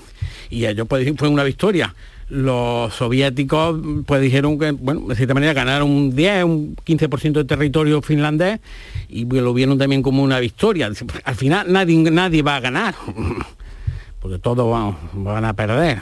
[0.50, 1.94] Y ello puede decir, fue una victoria
[2.30, 7.44] los soviéticos pues dijeron que, bueno, de cierta manera ganaron un 10, un 15% de
[7.44, 8.60] territorio finlandés
[9.08, 10.90] y lo vieron también como una victoria.
[11.24, 12.94] Al final nadie, nadie va a ganar,
[14.20, 15.98] porque todos van, a perder.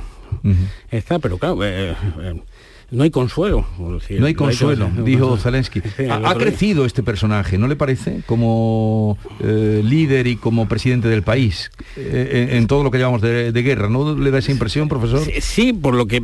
[0.91, 2.43] Está, pero claro, eh, eh,
[2.91, 3.67] no hay consuelo.
[3.79, 5.83] no hay consuelo, dijo Zelensky.
[6.11, 8.23] ha, crecido este personaje, ¿no le parece?
[8.25, 13.53] Como eh, líder y como presidente del país, eh, en, todo lo que llamamos de,
[13.53, 15.21] guerra, ¿no le da esa impresión, profesor?
[15.41, 16.23] sí, por lo que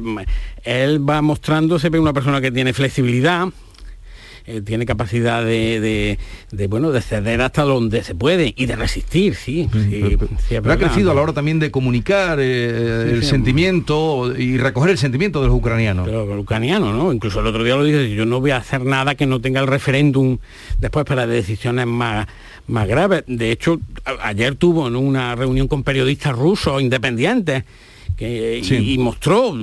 [0.65, 3.49] él va mostrando, se ve una persona que tiene flexibilidad,
[4.47, 6.19] eh, tiene capacidad de,
[6.69, 9.69] bueno de ceder hasta donde se puede y de resistir, sí.
[10.57, 15.41] ha crecido a la hora también de comunicar eh, el sentimiento y recoger el sentimiento
[15.41, 16.07] de los ucranianos.
[16.07, 17.13] Pero los ucranianos, ¿no?
[17.13, 19.61] Incluso el otro día lo dije, yo no voy a hacer nada que no tenga
[19.61, 20.39] el referéndum
[20.79, 22.27] después para decisiones más
[22.67, 23.25] más graves.
[23.27, 23.81] De hecho,
[24.23, 27.65] ayer tuvo una reunión con periodistas rusos independientes
[28.19, 29.55] y, mostró,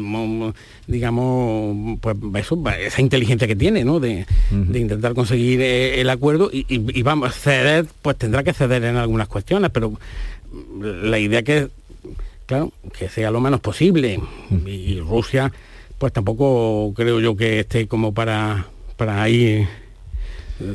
[0.88, 2.18] digamos, pues
[2.80, 4.00] esa inteligencia que tiene, ¿no?
[4.00, 8.98] De, intentar conseguir eh, el acuerdo y, vamos, a ceder, pues tendrá que ceder en
[8.98, 9.94] algunas cuestiones, pero
[10.82, 11.70] la idea que,
[12.46, 14.20] claro, que sea lo menos posible.
[14.66, 15.52] y, Rusia,
[15.98, 19.68] pues tampoco creo yo que esté como para, para ir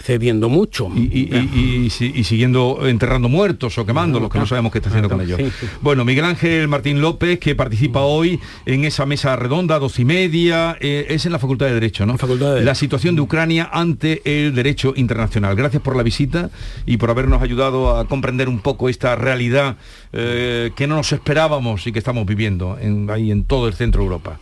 [0.02, 0.90] cediendo mucho.
[0.94, 5.40] Y, siguiendo enterrando muertos o quemándolos, que no sabemos qué está haciendo con ellos.
[5.80, 10.76] Bueno, Miguel Ángel Martín López, que participa hoy en esa mesa redonda, dos y media,
[10.80, 12.16] eh, es en la Facultad de Derecho, ¿no?
[12.60, 15.56] La situación de Ucrania ante el derecho internacional.
[15.56, 16.50] Gracias por la visita
[16.84, 19.76] y por habernos ayudado a comprender un poco esta realidad
[20.12, 24.00] eh, que no nos esperábamos y que estamos viviendo en, ahí en todo el centro
[24.00, 24.38] de Europa.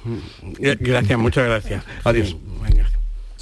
[0.59, 1.85] Gracias, muchas gracias.
[2.05, 2.37] Adiós.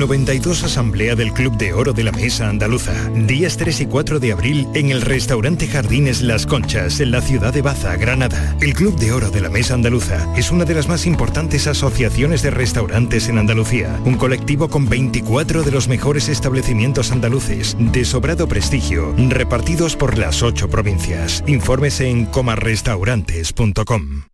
[0.00, 2.92] 92 Asamblea del Club de Oro de la Mesa Andaluza.
[3.10, 7.52] Días 3 y 4 de abril en el restaurante Jardines Las Conchas, en la ciudad
[7.52, 8.56] de Baza, Granada.
[8.60, 12.42] El Club de Oro de la Mesa Andaluza es una de las más importantes asociaciones
[12.42, 14.00] de restaurantes en Andalucía.
[14.04, 20.42] Un colectivo con 24 de los mejores establecimientos andaluces de sobrado prestigio, repartidos por las
[20.42, 21.42] ocho provincias.
[21.46, 24.24] Infórmese en comarrestaurantes.com.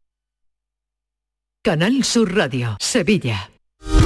[1.63, 3.51] Canal Sur Radio, Sevilla.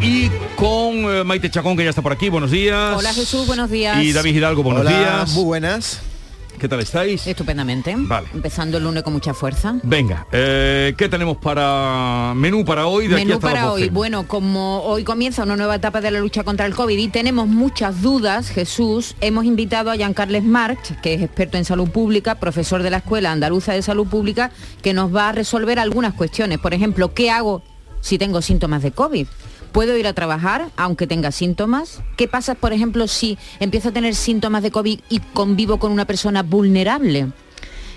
[0.00, 2.28] Y con eh, Maite Chacón, que ya está por aquí.
[2.28, 2.96] Buenos días.
[2.96, 4.02] Hola Jesús, buenos días.
[4.02, 5.30] Y David Hidalgo, buenos Hola, días.
[5.32, 6.00] Muy buenas.
[6.58, 7.26] ¿Qué tal estáis?
[7.26, 7.94] Estupendamente.
[7.98, 8.28] Vale.
[8.32, 9.74] Empezando el lunes con mucha fuerza.
[9.82, 13.08] Venga, eh, ¿qué tenemos para menú para hoy?
[13.08, 13.82] De aquí Menú hasta para 12?
[13.82, 13.88] hoy.
[13.88, 17.48] Bueno, como hoy comienza una nueva etapa de la lucha contra el COVID y tenemos
[17.48, 22.82] muchas dudas, Jesús, hemos invitado a Jean-Carles March, que es experto en salud pública, profesor
[22.84, 26.58] de la Escuela Andaluza de Salud Pública, que nos va a resolver algunas cuestiones.
[26.60, 27.62] Por ejemplo, ¿qué hago
[28.00, 29.26] si tengo síntomas de COVID?
[29.74, 32.00] ¿Puedo ir a trabajar aunque tenga síntomas?
[32.16, 36.04] ¿Qué pasa, por ejemplo, si empiezo a tener síntomas de COVID y convivo con una
[36.04, 37.32] persona vulnerable?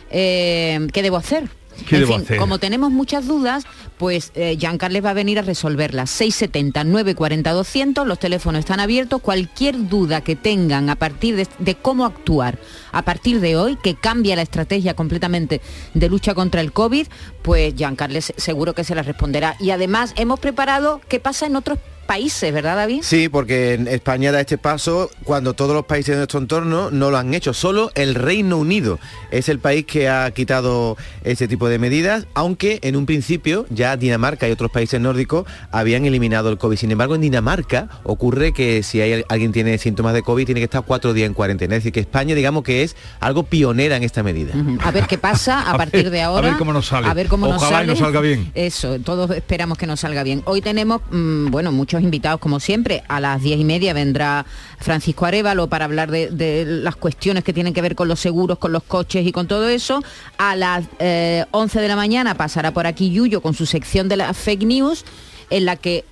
[0.10, 1.52] Eh, ¿Qué debo hacer?
[1.88, 2.38] ¿Qué en fin, hacer?
[2.38, 3.66] como tenemos muchas dudas,
[3.98, 6.10] pues eh, Jean-Carles va a venir a resolverlas.
[6.10, 9.22] 670 940 200, los teléfonos están abiertos.
[9.22, 12.60] Cualquier duda que tengan a partir de, de cómo actuar
[12.92, 15.62] a partir de hoy, que cambia la estrategia completamente
[15.94, 17.08] de lucha contra el COVID,
[17.42, 19.56] pues Jean-Carles seguro que se la responderá.
[19.60, 23.02] Y además hemos preparado qué pasa en otros países, ¿verdad David?
[23.04, 27.12] Sí, porque en España da este paso cuando todos los países de nuestro entorno no
[27.12, 27.54] lo han hecho.
[27.54, 29.00] Solo el Reino Unido
[29.32, 33.98] es el país que ha quitado este tipo de medidas, aunque en un principio ya
[33.98, 36.78] Dinamarca y otros países nórdicos habían eliminado el COVID.
[36.78, 40.66] Sin embargo, en Dinamarca ocurre que si hay, alguien tiene síntomas de COVID tiene que
[40.66, 41.76] estar cuatro días en cuarentena.
[41.76, 44.54] Es decir, que España digamos que es algo pionera en esta medida.
[44.82, 46.50] A ver qué pasa a, A partir ver- de a ahora.
[46.50, 47.08] ver cómo nos sale.
[47.08, 47.88] A ver cómo nos Ojalá y sale.
[47.88, 48.52] nos salga bien.
[48.56, 50.42] Eso, todos esperamos que nos salga bien.
[50.46, 53.04] Hoy tenemos, mm, bueno, muchos invitados como siempre.
[53.08, 54.46] A las diez y media vendrá
[54.80, 58.58] Francisco Arevalo para hablar de, de las cuestiones que tienen que ver con los seguros,
[58.58, 60.04] con los coches y con todo eso.
[60.38, 64.18] A las eh, 11 de la mañana pasará por aquí Yuyo con su sección de
[64.18, 65.06] las fake news,
[65.50, 66.04] en la que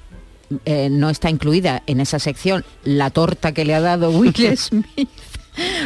[0.66, 5.10] eh, no está incluida en esa sección la torta que le ha dado Will Smith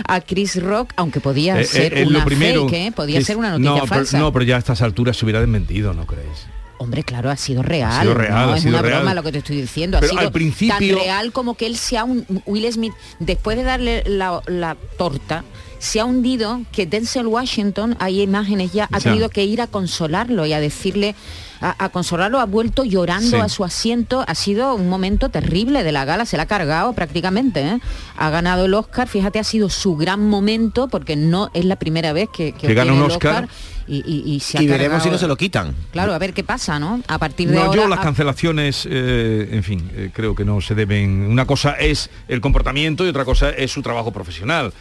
[0.07, 2.91] a Chris Rock, aunque podía Eh, ser eh, eh, una lo primero fake, ¿eh?
[2.91, 4.17] podía ser una noticia no, pero- falsa.
[4.19, 6.47] no, pero ya a estas alturas se hubiera desmentido, ¿no crees?
[6.81, 8.01] Hombre, claro, ha sido real.
[8.01, 8.99] sido real, no ha es sido una real.
[9.01, 9.97] broma lo que te estoy diciendo.
[9.97, 13.57] Ha sido al principio- tan real como que él se ha un Will Smith, después
[13.57, 15.43] de darle la, la torta,
[15.77, 19.03] se ha hundido que Denzel Washington, hay imágenes ya, ha Ya.
[19.11, 21.15] tenido que ir a consolarlo y a decirle,
[21.61, 23.35] a, a consolarlo, ha vuelto llorando Sí.
[23.35, 24.23] a su asiento.
[24.27, 27.61] Ha sido un momento terrible de la gala, se la ha cargado prácticamente.
[27.61, 27.79] ¿eh?
[28.17, 32.13] Ha ganado el Oscar, fíjate, ha sido su gran momento porque no es la primera
[32.13, 33.49] vez que, Que gana obtiene un Oscar.
[33.89, 35.75] Y, y- y se ha Y veremos si no se lo quitan.
[35.91, 37.01] Claro, a ver qué pasa, ¿no?
[37.07, 37.81] A partir de No, ahora...
[37.81, 41.21] yo las a- cancelaciones, eh, en fin, eh, creo que no se deben.
[41.29, 44.71] Una cosa es el comportamiento y otra cosa es su trabajo profesional.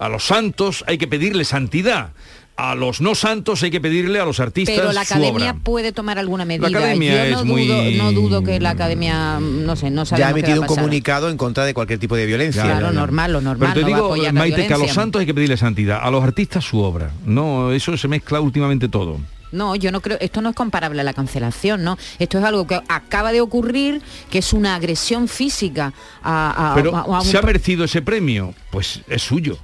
[0.00, 2.10] a los santos hay que pedirle santidad
[2.58, 5.60] a los no santos hay que pedirle a los artistas Pero la su academia obra.
[5.62, 6.66] puede tomar alguna medida.
[6.66, 10.26] academia Yo no, es muy- dudo, no dudo que la academia, no sé, no Ya
[10.26, 12.64] ha emitido va un comunicado en contra de cualquier tipo de violencia.
[12.64, 13.70] Claro, normal, lo normal.
[13.74, 15.34] Pero te no va a digo, apoyar la Maite, que a los santos hay que
[15.34, 17.12] pedirle santidad, a los artistas su obra.
[17.24, 19.18] No, eso se mezcla últimamente todo.
[19.52, 21.96] No, yo no creo, esto no es comparable a la cancelación, ¿no?
[22.18, 25.92] Esto es algo que acaba de ocurrir, que es una agresión física
[26.24, 28.52] a, a- Pero a- a un ¿se ha merecido ese premio?
[28.72, 29.58] Pues es suyo.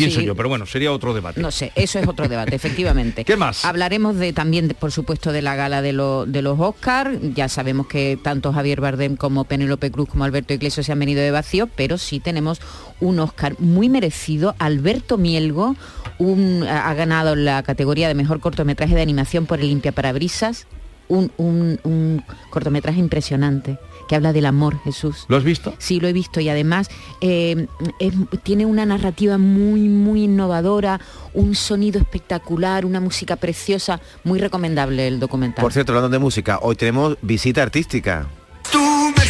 [0.00, 0.26] Pienso Sí.
[0.26, 1.40] yo, pero bueno, sería otro debate.
[1.40, 3.24] No sé, eso es otro debate, efectivamente.
[3.24, 3.64] ¿Qué más?
[3.64, 7.18] Hablaremos de también, de- por supuesto, de la gala de, lo- de los Oscar.
[7.34, 11.22] Ya sabemos que tanto Javier Bardem como Penélope Cruz como Alberto Iglesias se han venido
[11.22, 12.60] de vacío, pero sí tenemos
[13.00, 14.54] un Oscar muy merecido.
[14.58, 15.76] Alberto Mielgo
[16.18, 20.66] un- ha ha ganado la categoría de mejor cortometraje de animación por el Limpia Parabrisas.
[21.08, 23.78] Un, un- un cortometraje impresionante
[24.10, 25.24] que habla del amor, Jesús.
[25.28, 25.72] ¿Lo has visto?
[25.78, 26.90] Sí, lo he visto y además
[27.20, 27.68] eh,
[28.00, 31.00] es- tiene una narrativa muy, muy innovadora,
[31.32, 35.62] un sonido espectacular, una música preciosa, muy recomendable el documental.
[35.62, 38.26] Por cierto, hablando de música, hoy tenemos visita artística.
[38.72, 38.80] Tú
[39.16, 39.24] me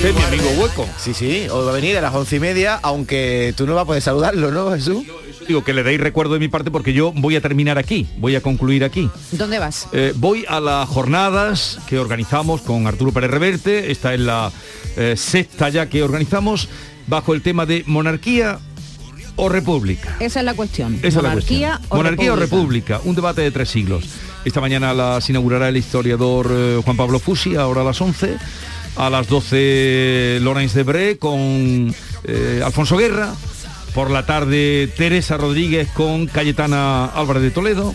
[0.00, 0.88] Este es mi amigo hueco.
[0.96, 3.82] Sí, sí, hoy va a venir a las once y media, aunque tú no vas
[3.82, 5.04] a poder saludarlo, ¿no, Jesús?
[5.46, 8.34] Digo que le deis recuerdo de mi parte porque yo voy a terminar aquí, voy
[8.34, 9.10] a concluir aquí.
[9.32, 9.88] ¿Dónde vas?
[9.92, 14.50] Eh, voy a las jornadas que organizamos con Arturo Pérez Reverte, esta es la
[14.96, 16.70] eh, sexta ya que organizamos,
[17.06, 18.58] bajo el tema de monarquía
[19.36, 20.16] o república.
[20.18, 20.94] Esa es la cuestión.
[21.02, 21.98] Esa es la ¿Monarquía, cuestión.
[21.98, 24.06] Monarquía o república, un debate de tres siglos.
[24.46, 28.38] Esta mañana las inaugurará el historiador eh, Juan Pablo Fusi, ahora a las 11.
[28.96, 33.34] A las 12 Lorenz Debré con eh, Alfonso Guerra.
[33.94, 37.94] Por la tarde Teresa Rodríguez con Cayetana Álvarez de Toledo.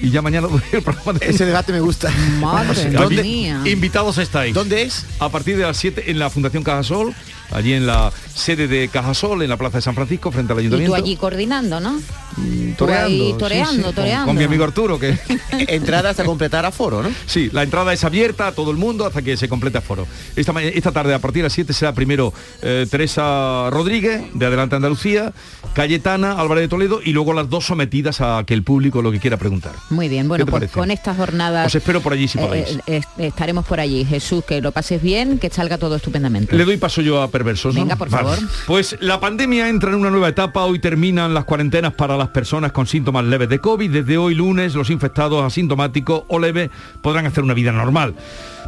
[0.00, 1.26] Y ya mañana el programa de...
[1.28, 2.10] Ese debate me gusta.
[2.40, 3.62] Madre ¿Dónde- mía.
[3.64, 4.54] Invitados estáis.
[4.54, 5.04] ¿Dónde es?
[5.18, 7.14] A partir de las 7 en la Fundación Cajasol,
[7.54, 10.68] allí en la sede de Cajasol, en la Plaza de San Francisco, frente al Y
[10.68, 10.94] tú Ayuntamiento.
[10.96, 11.98] allí coordinando, ¿no?
[12.36, 14.26] Tú Toreando, ahí toreando, sí, toreando.
[14.26, 15.16] Con, mi amigo Arturo, que
[15.68, 17.10] Entrada hasta completar aforo, ¿no?
[17.26, 20.06] sí, la entrada es abierta a todo el mundo hasta que se complete aforo.
[20.34, 24.74] Esta, esta tarde a partir de las 7 será primero eh, Teresa Rodríguez, de Adelante
[24.74, 25.32] Andalucía,
[25.74, 29.20] Cayetana, Álvarez de Toledo, y luego las dos sometidas a que el público lo que
[29.20, 29.72] quiera preguntar.
[29.90, 31.66] Muy bien, bueno, ¿Qué te pues con estas jornadas...
[31.68, 32.68] Os espero por allí si eh, podéis.
[32.70, 34.04] eh, est- estaremos por allí.
[34.04, 36.54] Jesús, que lo pases bien, que salga todo estupendamente.
[36.56, 38.24] Le doy paso yo a Venga, por Vale.
[38.24, 38.38] favor.
[38.66, 40.64] Pues la pandemia entra en una nueva etapa.
[40.64, 43.90] Hoy terminan las cuarentenas para las personas con síntomas leves de COVID.
[43.90, 46.70] Desde hoy lunes, los infectados asintomáticos o leves
[47.02, 48.14] podrán hacer una vida normal.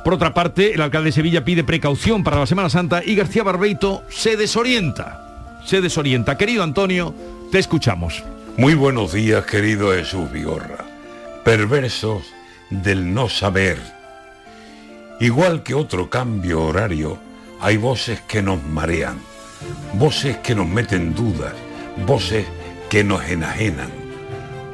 [0.04, 3.42] Por otra parte, el alcalde de Sevilla pide precaución para la Semana Santa y García
[3.42, 5.58] Barbeito se desorienta.
[5.64, 6.36] Se desorienta.
[6.36, 7.14] Querido Antonio,
[7.50, 8.22] te escuchamos.
[8.56, 10.84] Muy buenos días, querido Jesús Vigorra.
[11.44, 12.22] Perversos
[12.70, 13.78] del no saber.
[15.20, 17.18] Igual que otro cambio horario,
[17.60, 19.18] hay voces que nos marean,
[19.94, 21.54] voces que nos meten dudas,
[22.06, 22.46] voces
[22.90, 23.90] que nos enajenan.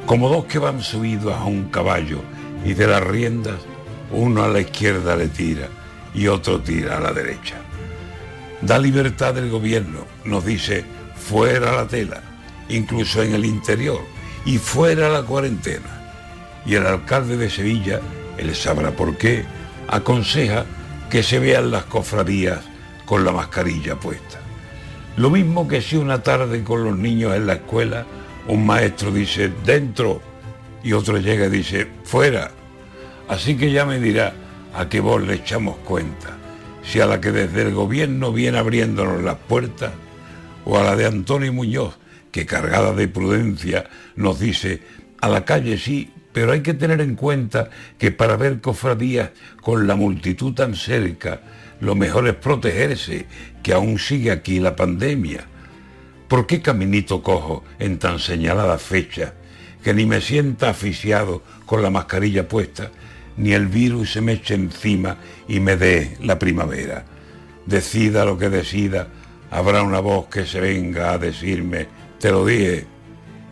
[0.05, 2.21] Como dos que van subidos a un caballo
[2.65, 3.59] y de las riendas,
[4.11, 5.69] uno a la izquierda le tira
[6.13, 7.55] y otro tira a la derecha.
[8.61, 12.21] Da libertad del gobierno, nos dice fuera la tela,
[12.69, 14.01] incluso en el interior,
[14.45, 16.01] y fuera la cuarentena.
[16.65, 18.01] Y el alcalde de Sevilla,
[18.37, 19.45] él sabrá por qué,
[19.87, 20.65] aconseja
[21.09, 22.72] que se vean las cofradías
[23.05, 24.39] con la mascarilla puesta.
[25.17, 28.05] Lo mismo que si una tarde con los niños en la escuela,
[28.47, 30.21] un maestro dice dentro
[30.83, 32.51] y otro llega y dice fuera.
[33.27, 34.33] Así que ya me dirá
[34.73, 36.37] a qué voz le echamos cuenta,
[36.83, 39.91] si a la que desde el gobierno viene abriéndonos las puertas
[40.65, 41.97] o a la de Antonio Muñoz,
[42.31, 44.81] que cargada de prudencia nos dice,
[45.21, 49.29] a la calle sí, pero hay que tener en cuenta que para ver cofradías
[49.61, 51.41] con la multitud tan cerca,
[51.83, 53.25] lo mejor es protegerse,
[53.61, 55.45] que aún sigue aquí la pandemia.
[56.29, 59.33] ¿Por qué caminito cojo en tan señalada fecha,
[59.83, 62.89] que ni me sienta asfixiado con la mascarilla puesta,
[63.35, 65.17] ni el virus se me eche encima
[65.49, 67.03] y me dé la primavera?
[67.65, 69.09] Decida lo que decida,
[69.51, 72.85] habrá una voz que se venga a decirme, te lo dije,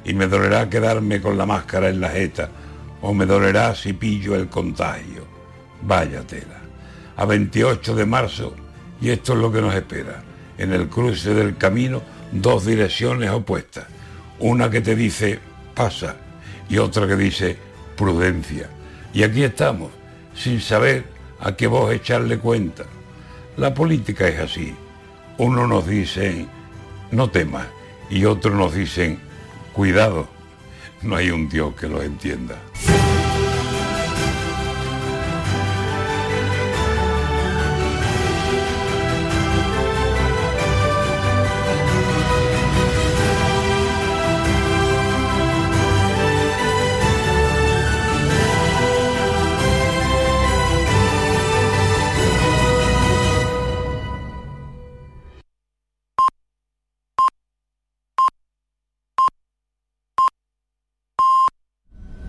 [0.05, 2.49] y me dolerá quedarme con la máscara en la jeta,
[3.01, 5.27] o me dolerá si pillo el contagio.
[5.82, 6.61] Vaya tela.
[7.18, 8.55] A 28 de marzo,
[9.01, 10.24] y esto es lo que nos espera.
[10.57, 12.01] En el cruce del camino,
[12.32, 13.86] dos direcciones opuestas.
[14.39, 15.39] Una que te dice,
[15.76, 16.16] pasa,
[16.70, 17.57] y otra que dice,
[17.95, 18.70] prudencia.
[19.14, 19.91] Y aquí estamos,
[20.36, 21.05] sin saber
[21.39, 22.86] a qué voz echarle cuenta.
[23.57, 24.74] La política es así.
[25.38, 26.47] Uno nos dicen,
[27.12, 27.68] no temas,
[28.09, 29.20] y otros nos dicen,
[29.74, 30.28] cuidado.
[31.01, 32.57] No hay un Dios que lo entienda.